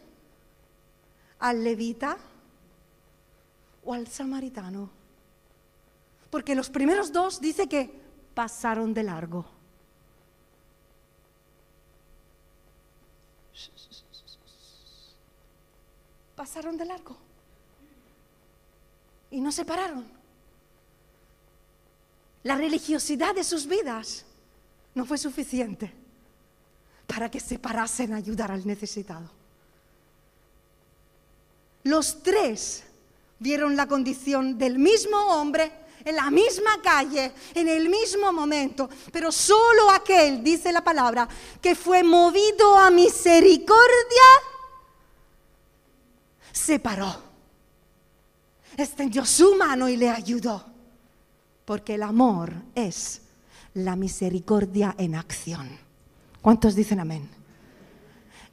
¿Al 1.39 1.63
levita? 1.63 2.17
¿O 3.83 3.93
al 3.93 4.07
samaritano? 4.07 5.02
Porque 6.33 6.55
los 6.55 6.71
primeros 6.71 7.11
dos 7.11 7.39
dice 7.39 7.69
que 7.69 7.93
pasaron 8.33 8.91
de 8.91 9.03
largo. 9.03 9.45
Pasaron 16.35 16.75
de 16.75 16.85
largo. 16.85 17.15
Y 19.29 19.41
no 19.41 19.51
se 19.51 19.63
pararon. 19.63 20.07
La 22.41 22.55
religiosidad 22.55 23.35
de 23.35 23.43
sus 23.43 23.67
vidas 23.67 24.25
no 24.95 25.05
fue 25.05 25.19
suficiente 25.19 25.93
para 27.05 27.29
que 27.29 27.39
se 27.39 27.59
parasen 27.59 28.11
a 28.11 28.17
ayudar 28.17 28.51
al 28.51 28.65
necesitado. 28.65 29.29
Los 31.83 32.23
tres 32.23 32.85
vieron 33.37 33.75
la 33.75 33.87
condición 33.87 34.57
del 34.57 34.79
mismo 34.79 35.15
hombre 35.27 35.82
en 36.05 36.15
la 36.15 36.29
misma 36.29 36.81
calle, 36.81 37.31
en 37.53 37.67
el 37.67 37.89
mismo 37.89 38.31
momento, 38.31 38.89
pero 39.11 39.31
solo 39.31 39.89
aquel, 39.91 40.43
dice 40.43 40.71
la 40.71 40.83
palabra, 40.83 41.27
que 41.61 41.75
fue 41.75 42.03
movido 42.03 42.77
a 42.77 42.89
misericordia, 42.89 43.83
se 46.51 46.79
paró, 46.79 47.15
extendió 48.77 49.25
su 49.25 49.55
mano 49.55 49.87
y 49.89 49.97
le 49.97 50.09
ayudó, 50.09 50.65
porque 51.65 51.95
el 51.95 52.03
amor 52.03 52.53
es 52.75 53.21
la 53.75 53.95
misericordia 53.95 54.95
en 54.97 55.15
acción. 55.15 55.79
¿Cuántos 56.41 56.75
dicen 56.75 56.99
amén? 56.99 57.29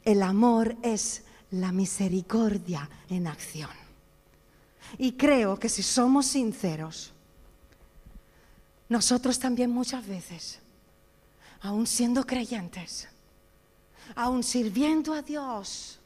El 0.04 0.22
amor 0.22 0.76
es 0.82 1.24
la 1.50 1.72
misericordia 1.72 2.88
en 3.08 3.26
acción. 3.26 3.70
Y 4.98 5.12
creo 5.12 5.58
que 5.58 5.68
si 5.68 5.82
somos 5.82 6.26
sinceros, 6.26 7.12
nosotros 8.90 9.38
también 9.38 9.70
muchas 9.70 10.04
veces, 10.04 10.58
aún 11.62 11.86
siendo 11.86 12.26
creyentes, 12.26 13.08
aún 14.16 14.42
sirviendo 14.42 15.14
a 15.14 15.22
Dios, 15.22 16.00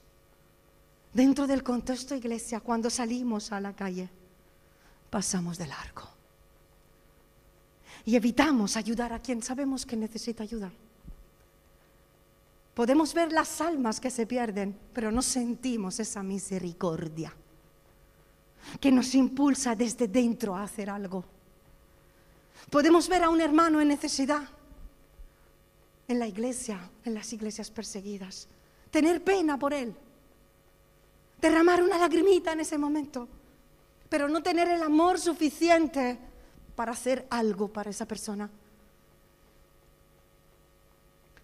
dentro 1.15 1.47
del 1.47 1.63
contexto 1.63 2.15
iglesia, 2.15 2.61
cuando 2.61 2.91
salimos 2.91 3.51
a 3.53 3.61
la 3.61 3.73
calle, 3.73 4.11
pasamos 5.09 5.57
de 5.57 5.67
largo. 5.67 6.03
Y 8.05 8.17
evitamos 8.17 8.77
ayudar 8.77 9.15
a 9.15 9.19
quien 9.19 9.43
sabemos 9.43 9.87
que 9.87 9.97
necesita 9.97 10.43
ayuda. 10.43 10.71
Podemos 12.75 13.15
ver 13.15 13.33
las 13.33 13.63
almas 13.63 13.99
que 13.99 14.11
se 14.11 14.27
pierden, 14.27 14.79
pero 14.93 15.11
no 15.11 15.23
sentimos 15.23 16.01
esa 16.01 16.23
misericordia 16.23 17.33
que 18.79 18.93
nos 18.93 19.15
impulsa 19.15 19.75
desde 19.75 20.07
dentro 20.07 20.55
a 20.55 20.65
hacer 20.65 20.91
algo. 20.91 21.25
Podemos 22.71 23.09
ver 23.09 23.25
a 23.25 23.31
un 23.31 23.41
hermano 23.41 23.81
en 23.81 23.89
necesidad 23.89 24.49
en 26.09 26.19
la 26.19 26.27
iglesia, 26.27 26.91
en 27.05 27.15
las 27.15 27.33
iglesias 27.33 27.71
perseguidas, 27.71 28.49
tener 28.91 29.23
pena 29.23 29.59
por 29.59 29.73
él, 29.73 29.95
derramar 31.41 31.83
una 31.83 31.99
lagrimita 31.99 32.53
en 32.53 32.61
ese 32.61 32.79
momento, 32.79 33.29
pero 34.09 34.29
no 34.29 34.43
tener 34.43 34.69
el 34.69 34.83
amor 34.83 35.19
suficiente 35.19 36.19
para 36.77 36.93
hacer 36.93 37.27
algo 37.31 37.69
para 37.69 37.91
esa 37.91 38.07
persona. 38.07 38.51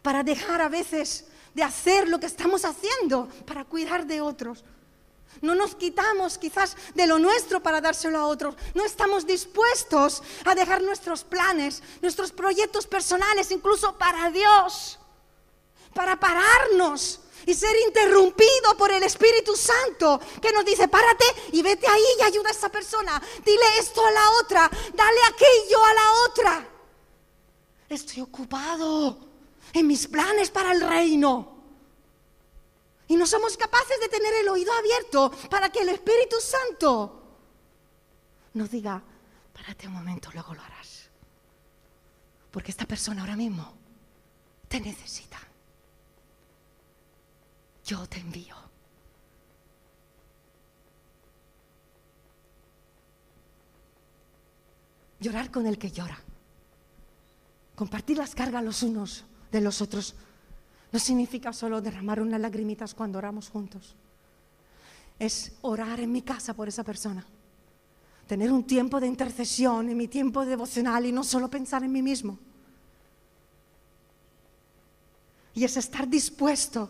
Para 0.03 0.23
dejar 0.23 0.61
a 0.61 0.69
veces 0.69 1.27
de 1.55 1.63
hacer 1.63 2.09
lo 2.09 2.21
que 2.21 2.27
estamos 2.27 2.65
haciendo 2.65 3.29
para 3.47 3.65
cuidar 3.65 4.07
de 4.07 4.21
otros. 4.21 4.65
No 5.41 5.55
nos 5.55 5.75
quitamos 5.75 6.37
quizás 6.37 6.77
de 6.95 7.07
lo 7.07 7.19
nuestro 7.19 7.63
para 7.63 7.81
dárselo 7.81 8.19
a 8.19 8.27
otros. 8.27 8.55
No 8.75 8.85
estamos 8.85 9.27
dispuestos 9.27 10.23
a 10.45 10.55
dejar 10.55 10.83
nuestros 10.83 11.25
planes, 11.25 11.83
nuestros 12.03 12.31
proyectos 12.33 12.87
personales, 12.87 13.51
incluso 13.51 13.97
para 13.97 14.31
Dios, 14.31 14.99
para 15.95 16.21
pararnos 16.21 17.21
y 17.47 17.55
ser 17.55 17.75
interrumpido 17.87 18.77
por 18.77 18.93
el 18.93 19.03
Espíritu 19.03 19.57
Santo 19.57 20.21
que 20.43 20.53
nos 20.53 20.65
dice, 20.65 20.89
párate 20.89 21.25
y 21.53 21.63
vete 21.63 21.87
ahí 21.87 22.05
y 22.19 22.23
ayuda 22.23 22.49
a 22.51 22.53
esa 22.53 22.69
persona. 22.69 23.21
Dile 23.45 23.79
esto 23.79 24.05
a 24.05 24.11
la 24.11 24.31
otra, 24.43 24.71
dale 24.95 25.21
aquello 25.29 25.85
a 25.85 25.95
la 25.95 26.13
otra. 26.29 26.69
Estoy 27.89 28.21
ocupado 28.21 29.19
en 29.73 29.87
mis 29.87 30.07
planes 30.07 30.51
para 30.51 30.73
el 30.73 30.81
reino. 30.81 31.50
Y 33.11 33.17
no 33.17 33.27
somos 33.27 33.57
capaces 33.57 34.01
de 34.01 34.09
tener 34.09 34.33
el 34.35 34.49
oído 34.49 34.73
abierto 34.73 35.31
para 35.51 35.69
que 35.69 35.81
el 35.81 35.91
Espíritu 35.91 36.37
Santo 36.41 37.39
nos 38.55 38.71
diga, 38.71 39.03
párate 39.53 39.87
un 39.87 39.95
momento, 39.95 40.31
luego 40.33 40.55
lo 40.55 40.63
harás. 40.63 41.11
Porque 42.51 42.71
esta 42.71 42.87
persona 42.87 43.21
ahora 43.21 43.37
mismo 43.37 43.75
te 44.69 44.81
necesita 44.81 45.39
yo 47.91 48.07
te 48.07 48.21
envío. 48.21 48.55
Llorar 55.19 55.51
con 55.51 55.67
el 55.67 55.77
que 55.77 55.91
llora. 55.91 56.17
Compartir 57.75 58.19
las 58.19 58.37
cargas 58.37 58.63
los 58.63 58.85
unos 58.85 59.25
de 59.51 59.61
los 59.61 59.83
otros. 59.83 60.15
No 60.93 60.99
significa 60.99 61.53
solo 61.53 61.81
derramar 61.81 62.21
unas 62.21 62.41
lagrimitas 62.41 62.95
cuando 62.95 63.19
oramos 63.19 63.49
juntos. 63.49 63.95
Es 65.19 65.53
orar 65.63 66.01
en 66.01 66.11
mi 66.11 66.23
casa 66.23 66.55
por 66.55 66.69
esa 66.69 66.83
persona. 66.83 67.25
Tener 68.27 68.51
un 68.53 68.65
tiempo 68.65 69.01
de 69.01 69.07
intercesión 69.07 69.89
en 69.89 69.97
mi 69.97 70.09
tiempo 70.09 70.45
devocional 70.45 71.07
y 71.07 71.13
no 71.13 71.25
solo 71.25 71.49
pensar 71.49 71.85
en 71.85 71.93
mí 71.93 72.03
mismo. 72.03 72.39
Y 75.55 75.65
es 75.65 75.77
estar 75.77 76.09
dispuesto 76.09 76.89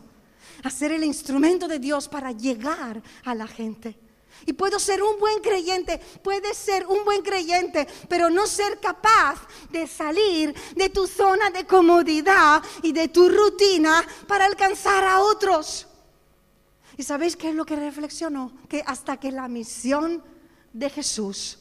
a 0.62 0.70
ser 0.70 0.92
el 0.92 1.05
instrumento 1.05 1.66
de 1.66 1.78
Dios 1.78 2.09
para 2.09 2.32
llegar 2.32 3.03
a 3.24 3.34
la 3.34 3.46
gente. 3.46 3.96
Y 4.47 4.53
puedo 4.53 4.78
ser 4.78 5.03
un 5.03 5.18
buen 5.18 5.41
creyente, 5.41 5.99
puedes 6.22 6.57
ser 6.57 6.87
un 6.87 7.05
buen 7.05 7.22
creyente, 7.22 7.87
pero 8.09 8.31
no 8.31 8.47
ser 8.47 8.81
capaz 8.81 9.47
de 9.70 9.87
salir 9.87 10.55
de 10.74 10.89
tu 10.89 11.07
zona 11.07 11.51
de 11.51 11.66
comodidad 11.66 12.62
y 12.83 12.93
de 12.93 13.09
tu 13.09 13.28
rutina 13.28 14.05
para 14.26 14.47
alcanzar 14.47 15.05
a 15.05 15.20
otros. 15.20 15.87
¿Y 16.97 17.03
sabéis 17.03 17.37
qué 17.37 17.51
es 17.51 17.55
lo 17.55 17.64
que 17.64 17.76
reflexiono? 17.76 18.53
Que 18.68 18.83
hasta 18.87 19.18
que 19.18 19.31
la 19.31 19.49
misión 19.49 20.22
de 20.72 20.91
Jesús 20.91 21.59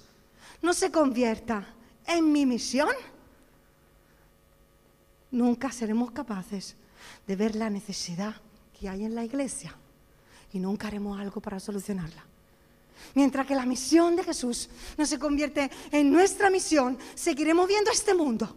no 0.62 0.74
se 0.74 0.92
convierta 0.92 1.74
en 2.06 2.32
mi 2.32 2.46
misión, 2.46 2.90
nunca 5.32 5.72
seremos 5.72 6.12
capaces 6.12 6.76
de 7.28 7.36
ver 7.36 7.56
la 7.56 7.70
necesidad 7.70 8.36
que 8.78 8.90
hay 8.90 9.06
en 9.06 9.16
la 9.16 9.24
iglesia 9.24 9.76
y 10.52 10.60
nunca 10.60 10.88
haremos 10.88 11.20
algo 11.20 11.42
para 11.42 11.60
solucionarla. 11.60 12.29
Mientras 13.16 13.46
que 13.46 13.56
la 13.56 13.66
misión 13.66 14.16
de 14.16 14.24
Jesús 14.24 14.70
no 14.98 15.06
se 15.06 15.20
convierte 15.20 15.70
en 15.92 16.12
nuestra 16.12 16.50
misión, 16.50 16.98
seguiremos 17.16 17.68
viendo 17.68 17.92
este 17.92 18.14
mundo 18.14 18.56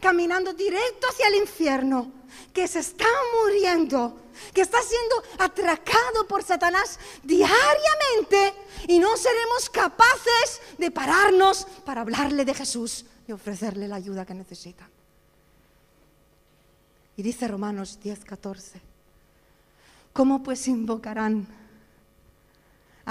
caminando 0.00 0.52
directo 0.52 1.08
hacia 1.08 1.28
el 1.28 1.36
infierno, 1.36 2.12
que 2.52 2.68
se 2.68 2.80
está 2.80 3.06
muriendo, 3.42 4.16
que 4.54 4.62
está 4.62 4.78
siendo 4.82 5.44
atracado 5.44 6.26
por 6.28 6.42
Satanás 6.42 6.98
diariamente 7.22 8.54
y 8.86 8.98
no 8.98 9.16
seremos 9.16 9.70
capaces 9.70 10.60
de 10.78 10.90
pararnos 10.90 11.66
para 11.84 12.02
hablarle 12.02 12.44
de 12.44 12.54
Jesús 12.54 13.04
y 13.26 13.32
ofrecerle 13.32 13.88
la 13.88 13.96
ayuda 13.96 14.24
que 14.24 14.34
necesita. 14.34 14.88
Y 17.16 17.22
dice 17.22 17.48
Romanos 17.48 17.98
10, 18.00 18.24
14. 18.24 18.80
¿Cómo 20.12 20.42
pues 20.42 20.68
invocarán 20.68 21.46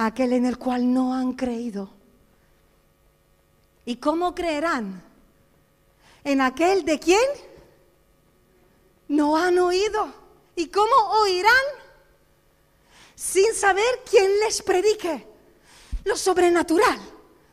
aquel 0.06 0.34
en 0.34 0.46
el 0.46 0.58
cual 0.58 0.94
no 0.94 1.14
han 1.14 1.34
creído? 1.34 1.90
¿Y 3.86 3.98
cómo 3.98 4.36
creerán 4.36 5.02
en 6.24 6.42
aquel 6.42 6.84
de 6.86 7.00
quien 7.00 7.20
no 9.08 9.38
han 9.38 9.58
oído? 9.60 10.14
¿Y 10.56 10.68
cómo 10.68 10.94
oirán 11.22 11.54
sin 13.16 13.54
saber 13.54 14.02
quién 14.10 14.40
les 14.42 14.62
predique? 14.62 15.26
Lo 16.04 16.16
sobrenatural. 16.16 17.00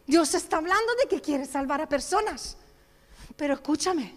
Dios 0.07 0.35
está 0.35 0.59
hablando 0.59 0.95
de 0.97 1.09
que 1.09 1.21
quiere 1.21 1.47
salvar 1.47 1.81
a 1.81 1.89
personas. 1.89 2.57
Pero 3.37 3.55
escúchame, 3.55 4.15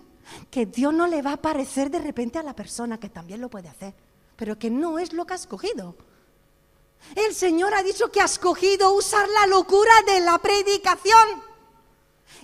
que 0.51 0.65
Dios 0.65 0.93
no 0.93 1.07
le 1.07 1.21
va 1.21 1.31
a 1.31 1.35
aparecer 1.35 1.89
de 1.89 1.99
repente 1.99 2.39
a 2.39 2.43
la 2.43 2.55
persona 2.55 2.99
que 2.99 3.09
también 3.09 3.41
lo 3.41 3.49
puede 3.49 3.69
hacer 3.69 3.93
pero 4.37 4.57
que 4.57 4.69
no 4.69 4.99
es 4.99 5.11
lo 5.11 5.25
que 5.25 5.33
ha 5.33 5.35
escogido. 5.35 5.95
El 7.15 7.33
Señor 7.33 7.73
ha 7.73 7.83
dicho 7.83 8.11
que 8.11 8.21
ha 8.21 8.25
escogido 8.25 8.93
usar 8.93 9.27
la 9.29 9.47
locura 9.47 9.93
de 10.05 10.19
la 10.21 10.37
predicación. 10.37 11.43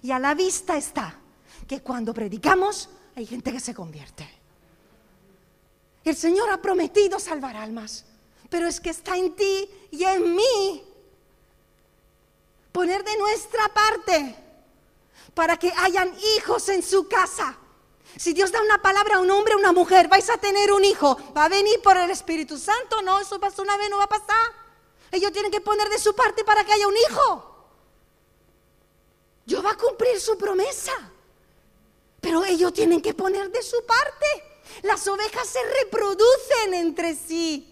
Y 0.01 0.11
a 0.11 0.19
la 0.19 0.33
vista 0.33 0.77
está 0.77 1.19
que 1.67 1.81
cuando 1.81 2.13
predicamos 2.13 2.89
hay 3.15 3.25
gente 3.25 3.51
que 3.51 3.59
se 3.59 3.73
convierte. 3.73 4.27
El 6.03 6.15
Señor 6.15 6.49
ha 6.49 6.61
prometido 6.61 7.19
salvar 7.19 7.55
almas, 7.55 8.05
pero 8.49 8.67
es 8.67 8.79
que 8.79 8.89
está 8.89 9.15
en 9.15 9.35
ti 9.35 9.69
y 9.91 10.03
en 10.03 10.35
mí 10.35 10.83
poner 12.71 13.03
de 13.03 13.17
nuestra 13.17 13.69
parte 13.69 14.35
para 15.33 15.57
que 15.57 15.71
hayan 15.77 16.13
hijos 16.37 16.67
en 16.69 16.83
su 16.83 17.07
casa 17.07 17.57
si 18.17 18.33
Dios 18.33 18.51
da 18.51 18.61
una 18.61 18.81
palabra 18.81 19.15
a 19.15 19.19
un 19.19 19.31
hombre 19.31 19.55
o 19.55 19.57
una 19.57 19.71
mujer, 19.71 20.07
vais 20.07 20.29
a 20.29 20.37
tener 20.37 20.71
un 20.71 20.85
hijo, 20.85 21.17
va 21.35 21.45
a 21.45 21.49
venir 21.49 21.81
por 21.81 21.97
el 21.97 22.11
Espíritu 22.11 22.57
Santo, 22.57 23.01
no, 23.01 23.19
eso 23.19 23.39
pasó 23.39 23.61
una 23.61 23.77
vez, 23.77 23.89
no 23.89 23.97
va 23.97 24.03
a 24.03 24.09
pasar. 24.09 24.51
Ellos 25.11 25.31
tienen 25.31 25.51
que 25.51 25.61
poner 25.61 25.89
de 25.89 25.99
su 25.99 26.15
parte 26.15 26.43
para 26.43 26.63
que 26.63 26.73
haya 26.73 26.87
un 26.87 26.97
hijo. 26.97 27.53
Yo 29.45 29.61
va 29.61 29.71
a 29.71 29.77
cumplir 29.77 30.19
su 30.19 30.37
promesa, 30.37 30.93
pero 32.21 32.43
ellos 32.45 32.73
tienen 32.73 33.01
que 33.01 33.13
poner 33.13 33.51
de 33.51 33.61
su 33.61 33.83
parte. 33.85 34.25
Las 34.83 35.07
ovejas 35.07 35.47
se 35.47 35.59
reproducen 35.81 36.73
entre 36.73 37.15
sí. 37.15 37.69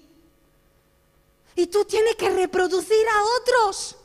Y 1.55 1.67
tú 1.67 1.85
tienes 1.85 2.15
que 2.15 2.29
reproducir 2.29 3.07
a 3.07 3.23
otros. 3.39 3.95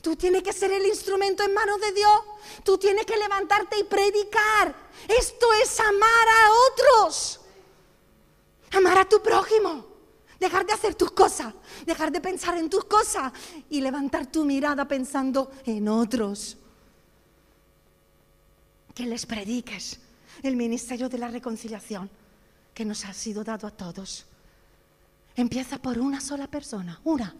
Tú 0.00 0.16
tienes 0.16 0.42
que 0.42 0.52
ser 0.52 0.72
el 0.72 0.84
instrumento 0.86 1.42
en 1.44 1.54
manos 1.54 1.80
de 1.80 1.92
Dios. 1.92 2.20
Tú 2.64 2.76
tienes 2.78 3.06
que 3.06 3.16
levantarte 3.16 3.78
y 3.78 3.84
predicar. 3.84 4.74
Esto 5.08 5.46
es 5.62 5.80
amar 5.80 6.28
a 6.28 6.50
otros. 6.70 7.40
Amar 8.72 8.98
a 8.98 9.08
tu 9.08 9.22
prójimo. 9.22 9.86
Dejar 10.38 10.66
de 10.66 10.72
hacer 10.72 10.94
tus 10.94 11.12
cosas. 11.12 11.54
Dejar 11.86 12.10
de 12.10 12.20
pensar 12.20 12.56
en 12.58 12.68
tus 12.68 12.84
cosas. 12.84 13.32
Y 13.70 13.80
levantar 13.80 14.26
tu 14.26 14.44
mirada 14.44 14.86
pensando 14.86 15.50
en 15.64 15.88
otros. 15.88 16.56
Que 18.94 19.06
les 19.06 19.26
prediques 19.26 19.98
el 20.42 20.56
ministerio 20.56 21.08
de 21.08 21.18
la 21.18 21.28
reconciliación 21.28 22.10
que 22.74 22.84
nos 22.84 23.04
ha 23.04 23.12
sido 23.12 23.44
dado 23.44 23.66
a 23.66 23.70
todos. 23.70 24.26
Empieza 25.36 25.78
por 25.78 25.98
una 25.98 26.20
sola 26.20 26.46
persona. 26.46 27.00
Una. 27.04 27.34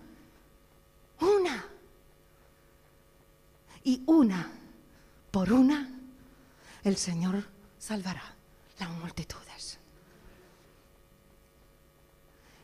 Una 1.20 1.72
y 3.84 4.02
una 4.06 4.50
por 5.30 5.52
una 5.52 5.90
el 6.84 6.96
Señor 6.96 7.44
salvará 7.78 8.34
las 8.78 8.90
multitudes. 8.90 9.78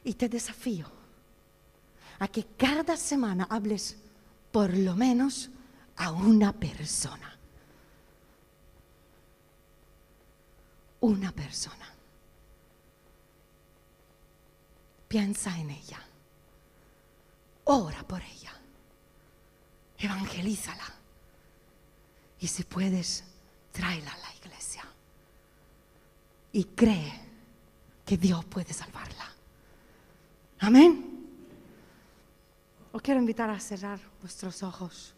Y 0.04 0.14
te 0.14 0.28
desafío 0.28 0.86
a 2.18 2.28
que 2.28 2.44
cada 2.56 2.96
semana 2.96 3.46
hables 3.50 3.96
por 4.50 4.74
lo 4.76 4.94
menos 4.94 5.50
a 5.96 6.10
una 6.12 6.52
persona. 6.52 7.36
Una 11.00 11.30
persona. 11.30 11.94
Piensa 15.06 15.56
en 15.58 15.70
ella. 15.70 16.00
Ora 17.64 18.02
por 18.02 18.20
ella. 18.22 18.52
Evangelízala. 19.98 20.84
Y 22.40 22.46
si 22.46 22.64
puedes, 22.64 23.24
tráela 23.78 24.10
a 24.12 24.18
la 24.18 24.34
iglesia. 24.42 24.84
Y 26.52 26.64
cree 26.64 27.12
que 28.04 28.16
Dios 28.16 28.44
puede 28.44 28.72
salvarla. 28.72 29.26
Amén. 30.58 30.90
Os 32.90 33.00
quiero 33.00 33.20
invitar 33.20 33.48
a 33.50 33.60
cerrar 33.60 34.00
vuestros 34.20 34.64
ojos. 34.64 35.14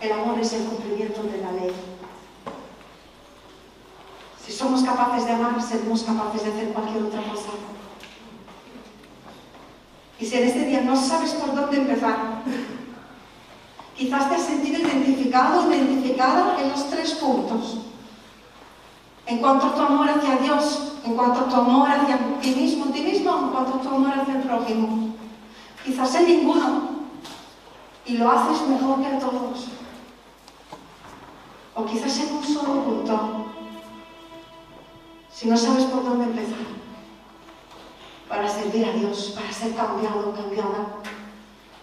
El 0.00 0.12
amor 0.12 0.38
es 0.38 0.52
el 0.52 0.64
cumplimiento 0.64 1.22
de 1.24 1.38
la 1.38 1.52
ley. 1.52 1.72
Si 4.44 4.52
somos 4.52 4.82
capaces 4.82 5.24
de 5.24 5.32
amar, 5.32 5.60
seremos 5.60 6.02
capaces 6.04 6.44
de 6.44 6.50
hacer 6.52 6.72
cualquier 6.72 7.02
otra 7.04 7.22
cosa. 7.22 7.50
Y 10.22 10.24
si 10.24 10.36
en 10.36 10.44
este 10.44 10.66
día 10.66 10.82
no 10.82 10.94
sabes 10.94 11.32
por 11.32 11.52
dónde 11.52 11.78
empezar, 11.78 12.44
quizás 13.96 14.28
te 14.28 14.36
has 14.36 14.42
sentido 14.42 14.78
identificado 14.78 15.66
o 15.66 15.72
identificada 15.72 16.62
en 16.62 16.70
los 16.70 16.88
tres 16.90 17.14
puntos. 17.14 17.78
En 19.26 19.38
cuanto 19.38 19.66
a 19.66 19.74
tu 19.74 19.82
amor 19.82 20.08
hacia 20.08 20.36
Dios, 20.36 20.92
en 21.04 21.16
cuanto 21.16 21.40
a 21.40 21.48
tu 21.48 21.56
amor 21.56 21.90
hacia 21.90 22.20
ti 22.40 22.54
mismo, 22.54 22.84
ti 22.92 23.00
mismo, 23.00 23.36
en 23.36 23.48
cuanto 23.48 23.78
a 23.78 23.80
tu 23.80 23.88
amor 23.88 24.12
hacia 24.16 24.36
el 24.36 24.42
prójimo. 24.42 25.12
Quizás 25.84 26.14
en 26.14 26.26
ninguno. 26.26 26.90
Y 28.06 28.18
lo 28.18 28.30
haces 28.30 28.68
mejor 28.68 29.00
que 29.00 29.08
a 29.08 29.18
todos. 29.18 29.66
O 31.74 31.84
quizás 31.84 32.20
en 32.20 32.36
un 32.36 32.44
solo 32.44 32.84
punto. 32.84 33.46
Si 35.32 35.48
no 35.48 35.56
sabes 35.56 35.82
por 35.86 36.04
dónde 36.04 36.26
empezar. 36.26 36.81
Para 38.32 38.48
servir 38.48 38.82
a 38.86 38.92
Dios, 38.92 39.32
para 39.34 39.52
ser 39.52 39.74
cambiado 39.74 40.32
cambiada, 40.32 40.86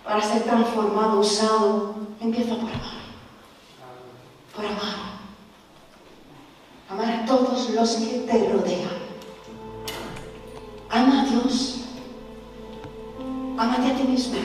para 0.04 0.20
ser 0.20 0.42
transformado, 0.42 1.20
usado, 1.20 1.94
empieza 2.20 2.56
por 2.56 2.72
amar. 2.72 2.98
Por 4.56 4.66
amar. 4.66 5.20
Amar 6.90 7.22
a 7.22 7.26
todos 7.28 7.70
los 7.70 7.92
que 7.98 8.26
te 8.26 8.52
rodean. 8.52 8.90
Ama 10.90 11.22
a 11.22 11.26
Dios. 11.26 11.82
Amate 13.56 13.92
a 13.92 13.96
ti 13.96 14.04
mismo. 14.06 14.40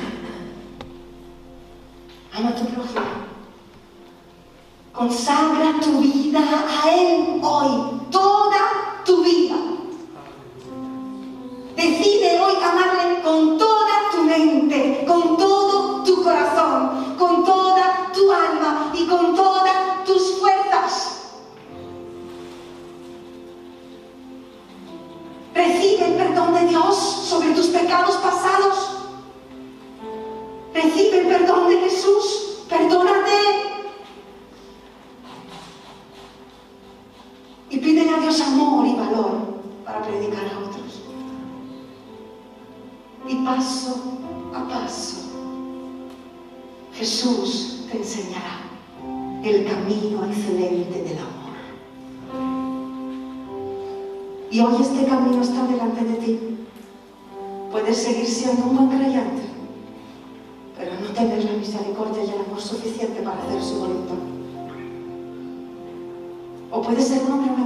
Ama 2.35 2.51
a 2.51 2.55
tu 2.55 2.67
prójimo. 2.67 3.01
Consagra 4.93 5.81
tu 5.81 6.01
vida 6.01 6.41
a 6.69 6.95
Él 6.95 7.41
hoy, 7.43 8.01
toda 8.11 9.03
tu 9.07 9.25
vida. 9.25 9.74
Amarle 12.65 13.21
con 13.23 13.59
toda 13.59 14.11
tu 14.11 14.23
mente, 14.23 15.05
con 15.07 15.37
todo 15.37 16.03
tu 16.03 16.23
corazón, 16.23 17.15
con 17.19 17.45
toda 17.45 18.11
tu 18.15 18.33
alma 18.33 18.91
y 18.95 19.07
con 19.07 19.35
todas 19.37 19.54
siendo 58.45 58.67
un 58.67 58.77
buen 58.77 58.89
creyente, 58.91 59.43
pero 60.77 60.93
no 61.01 61.07
tener 61.15 61.43
la 61.45 61.53
misericordia 61.53 62.25
y 62.25 62.29
el 62.29 62.45
amor 62.45 62.61
suficiente 62.61 63.23
para 63.23 63.43
hacer 63.43 63.63
su 63.63 63.79
voluntad. 63.79 64.17
O 66.71 66.83
puedes 66.83 67.09
ser 67.09 67.23
un 67.23 67.33
hombre 67.33 67.64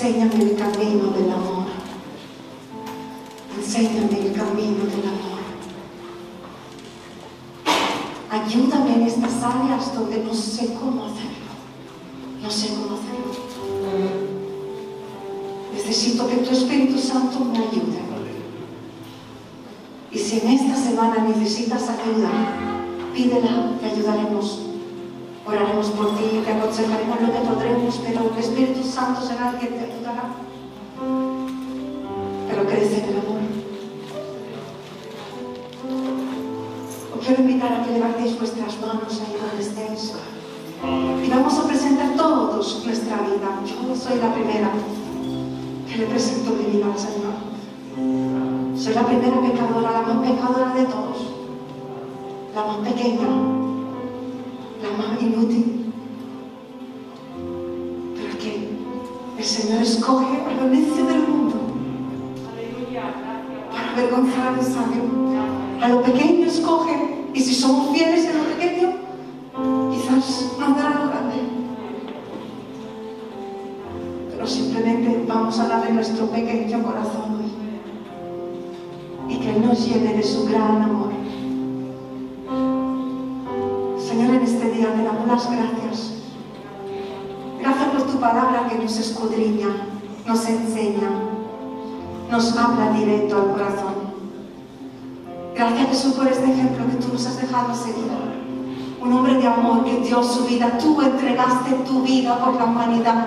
Enséñame 0.00 0.44
el 0.44 0.54
camino 0.54 1.10
del 1.10 1.28
amor. 1.32 1.66
Enséñame 3.58 4.26
el 4.26 4.32
camino 4.32 4.84
del 4.84 5.08
amor. 5.08 5.40
Ayúdame 8.30 8.94
en 8.94 9.02
estas 9.02 9.42
áreas 9.42 9.92
donde 9.92 10.22
no 10.22 10.32
sé 10.32 10.72
cómo 10.74 11.04
hacerlo. 11.04 11.50
No 12.40 12.48
sé 12.48 12.68
cómo 12.68 12.94
hacerlo. 12.94 13.32
Necesito 15.74 16.28
que 16.28 16.36
tu 16.36 16.52
Espíritu 16.52 16.96
Santo 16.96 17.40
me 17.40 17.58
ayude. 17.58 17.98
Y 20.12 20.18
si 20.18 20.38
en 20.38 20.48
esta 20.48 20.76
semana 20.76 21.24
necesitas 21.24 21.88
ayuda, 21.88 22.30
pídela, 23.12 23.72
te 23.80 23.86
ayudaremos. 23.86 24.67
Oraremos 25.48 25.86
por 25.92 26.14
ti, 26.18 26.42
te 26.44 26.52
aconsejaremos 26.52 27.20
lo 27.22 27.32
que 27.32 27.38
podremos, 27.38 28.00
pero 28.04 28.30
el 28.30 28.38
Espíritu 28.38 28.82
Santo 28.86 29.22
será 29.22 29.48
el 29.48 29.58
que 29.58 29.66
te 29.68 29.84
ayudará. 29.84 30.24
Pero 32.50 32.66
crece 32.66 32.98
en 32.98 33.04
el 33.04 33.16
amor. 33.16 33.40
Os 37.18 37.26
quiero 37.26 37.42
invitar 37.42 37.72
a 37.72 37.82
que 37.82 37.92
levantéis 37.92 38.38
vuestras 38.38 38.78
manos 38.78 39.22
ahí 39.22 39.36
donde 39.40 39.64
estéis. 39.64 40.12
Y 41.24 41.30
vamos 41.30 41.58
a 41.58 41.66
presentar 41.66 42.14
todos 42.14 42.84
nuestra 42.84 43.16
vida. 43.22 43.48
Yo 43.64 43.96
soy 43.96 44.18
la 44.18 44.34
primera 44.34 44.70
que 45.88 45.96
le 45.96 46.06
presento 46.08 46.50
mi 46.50 46.76
vida 46.76 46.92
al 46.92 46.98
Señor. 46.98 48.76
Soy 48.76 48.92
la 48.92 49.06
primera 49.06 49.40
pecadora, 49.40 49.92
la 49.92 50.02
más 50.02 50.28
pecadora 50.28 50.74
de 50.74 50.84
todos. 50.84 51.32
La 52.54 52.66
más 52.66 52.76
pequeña, 52.78 53.57
inútil. 55.20 55.92
Pero 58.16 58.38
que 58.38 58.68
el 59.38 59.44
Señor 59.44 59.82
escoge 59.82 60.42
a 60.42 60.62
lo 60.62 60.68
necio 60.70 61.04
del 61.04 61.28
mundo 61.28 61.56
para 63.70 63.92
avergonzar 63.92 64.54
al 64.54 64.62
sabio. 64.62 65.02
A 65.80 65.88
lo 65.88 66.02
pequeño 66.02 66.46
escoge, 66.46 67.24
y 67.32 67.40
si 67.40 67.54
somos 67.54 67.96
fieles 67.96 68.24
en 68.26 68.38
lo 68.38 68.44
pequeño, 68.44 68.92
quizás 69.92 70.52
nos 70.58 70.76
dará 70.76 71.04
lo 71.04 71.10
grande. 71.10 71.36
Pero 74.30 74.46
simplemente 74.46 75.24
vamos 75.26 75.58
a 75.60 75.68
darle 75.68 75.92
nuestro 75.92 76.26
pequeño 76.26 76.82
corazón 76.82 77.36
hoy. 77.36 77.52
Y 79.32 79.38
que 79.38 79.50
Él 79.50 79.64
nos 79.64 79.86
llene 79.86 80.14
de 80.14 80.22
su 80.22 80.46
gran 80.46 80.82
amor. 80.82 81.07
Gracias. 85.28 86.14
Gracias 87.60 87.88
por 87.90 88.02
tu 88.02 88.18
palabra 88.18 88.66
que 88.68 88.78
nos 88.78 88.98
escudriña, 88.98 89.68
nos 90.26 90.46
enseña, 90.46 91.10
nos 92.30 92.56
habla 92.56 92.92
directo 92.92 93.36
al 93.36 93.52
corazón. 93.52 94.08
Gracias 95.54 95.88
Jesús 95.88 96.12
por 96.14 96.26
este 96.28 96.44
ejemplo 96.44 96.86
que 96.86 97.04
tú 97.04 97.12
nos 97.12 97.26
has 97.26 97.40
dejado 97.40 97.74
seguir. 97.74 98.08
Un 99.00 99.12
hombre 99.12 99.34
de 99.34 99.46
amor 99.46 99.84
que 99.84 100.00
dio 100.00 100.22
su 100.22 100.44
vida. 100.44 100.78
Tú 100.78 101.00
entregaste 101.02 101.72
tu 101.86 102.02
vida 102.02 102.38
por 102.38 102.54
la 102.54 102.64
humanidad. 102.64 103.26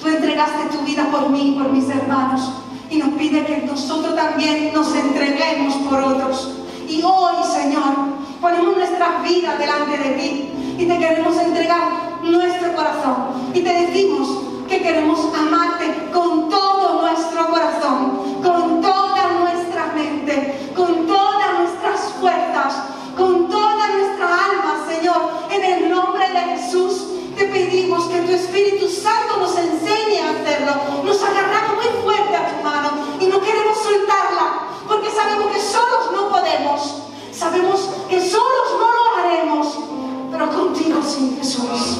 Tú 0.00 0.08
entregaste 0.08 0.76
tu 0.76 0.84
vida 0.84 1.08
por 1.10 1.30
mí, 1.30 1.56
por 1.58 1.72
mis 1.72 1.88
hermanos. 1.88 2.52
Y 2.90 2.98
nos 2.98 3.10
pide 3.10 3.44
que 3.44 3.66
nosotros 3.66 4.14
también 4.14 4.72
nos 4.74 4.94
entreguemos 4.94 5.74
por 5.88 6.00
otros. 6.00 6.58
Y 6.88 7.02
hoy, 7.02 7.44
Señor, 7.44 7.94
ponemos 8.40 8.76
nuestras 8.76 9.22
vidas 9.22 9.58
delante 9.58 9.98
de 9.98 10.10
ti 10.16 10.56
y 10.78 10.86
te 10.86 10.98
queremos 10.98 11.36
entregar 11.38 12.20
nuestro 12.22 12.74
corazón. 12.74 13.50
Y 13.54 13.60
te 13.60 13.72
decimos 13.72 14.28
que 14.68 14.82
queremos 14.82 15.20
amarte 15.34 16.10
con 16.12 16.50
todo 16.50 17.02
nuestro 17.02 17.48
corazón, 17.48 18.42
con 18.42 18.80
toda 18.82 19.28
nuestra 19.40 19.86
mente, 19.94 20.72
con 20.76 21.06
todas 21.06 21.58
nuestras 21.60 22.12
fuerzas, 22.20 22.74
con 23.16 23.48
toda 23.48 23.88
nuestra 23.88 24.26
alma, 24.26 24.84
Señor. 24.88 25.30
En 25.50 25.64
el 25.64 25.90
nombre 25.90 26.28
de 26.28 26.40
Jesús 26.56 27.06
te 27.36 27.46
pedimos 27.46 28.04
que 28.06 28.20
tu 28.22 28.32
Espíritu 28.32 28.88
Santo 28.88 29.38
nos 29.38 29.56
enseñe 29.56 30.20
a 30.20 30.30
hacerlo. 30.30 31.04
Nos 31.04 31.22
agarramos 31.22 31.76
muy 31.76 32.02
fuerte 32.02 32.36
a 32.36 32.48
tu 32.48 32.62
mano 32.62 32.90
y 33.20 33.26
no 33.26 33.40
queremos 33.40 33.78
soltarla 33.78 34.66
porque 34.86 35.10
sabemos 35.10 35.52
que 35.52 35.60
solos 35.60 36.12
no 36.12 36.28
podemos. 36.28 37.02
Sabemos 37.32 37.90
que 38.08 38.18
solos 38.18 38.68
no 38.80 38.90
lo 38.90 39.22
haremos 39.22 39.95
contigo, 40.44 41.00
sí, 41.02 41.34
Jesús. 41.38 41.98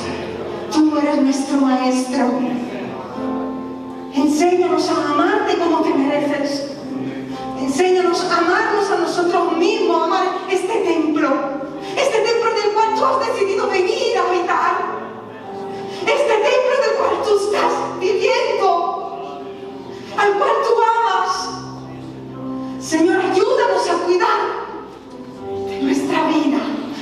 Tú 0.72 0.98
eres 0.98 1.22
nuestro 1.22 1.58
maestro. 1.58 2.32
Enséñanos 4.14 4.90
a 4.90 5.12
amarte 5.12 5.56
como 5.56 5.80
te 5.80 5.94
mereces. 5.94 6.72
Enséñanos 7.58 8.22
a 8.24 8.36
amarnos 8.38 8.90
a 8.90 8.98
nosotros 8.98 9.56
mismos, 9.56 10.02
a 10.02 10.04
amar 10.04 10.24
este 10.50 10.80
templo. 10.80 11.30
Este 11.96 12.18
templo 12.18 12.50
del 12.50 12.74
cual 12.74 12.94
tú 12.94 13.04
has 13.04 13.26
decidido 13.26 13.68
venir 13.68 14.18
a 14.18 14.28
habitar. 14.28 14.84
Este 16.02 16.34
templo 16.34 16.76
del 16.84 16.96
cual 16.98 17.22
tú 17.24 17.38
estás 17.44 17.72
viviendo. 18.00 19.40
Al 20.18 20.34
cual 20.34 20.50
tú 20.62 20.72
amas. 20.82 21.32
Señor, 22.84 23.20
ayúdanos 23.20 23.88
a 23.88 23.94
cuidar 24.04 24.65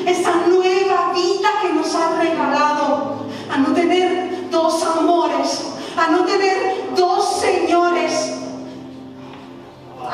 esa 0.06 0.46
nueva 0.46 1.12
vida 1.12 1.48
que 1.62 1.72
nos 1.72 1.94
has 1.94 2.18
regalado. 2.18 3.26
A 3.50 3.58
no 3.58 3.68
tener 3.72 4.50
dos 4.50 4.82
amores. 4.82 5.74
A 5.96 6.10
no 6.10 6.24
tener 6.24 6.90
dos 6.96 7.40
señores 7.40 8.34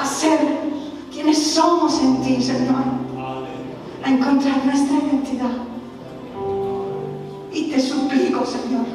a 0.01 0.05
ser 0.05 0.39
quienes 1.13 1.53
somos 1.53 2.01
en 2.01 2.23
ti, 2.23 2.43
Señor, 2.43 2.85
a 4.03 4.11
encontrar 4.11 4.65
nuestra 4.65 4.97
identidad. 4.97 5.51
Y 7.53 7.65
te 7.71 7.81
suplico, 7.81 8.47
Señor, 8.47 8.87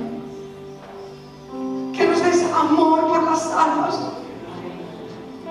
que 1.93 2.07
nos 2.07 2.23
des 2.23 2.43
amor 2.51 3.07
por 3.07 3.23
las 3.23 3.45
almas. 3.47 3.99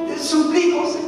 Te 0.08 0.18
suplico, 0.18 0.86
Señor, 0.86 1.03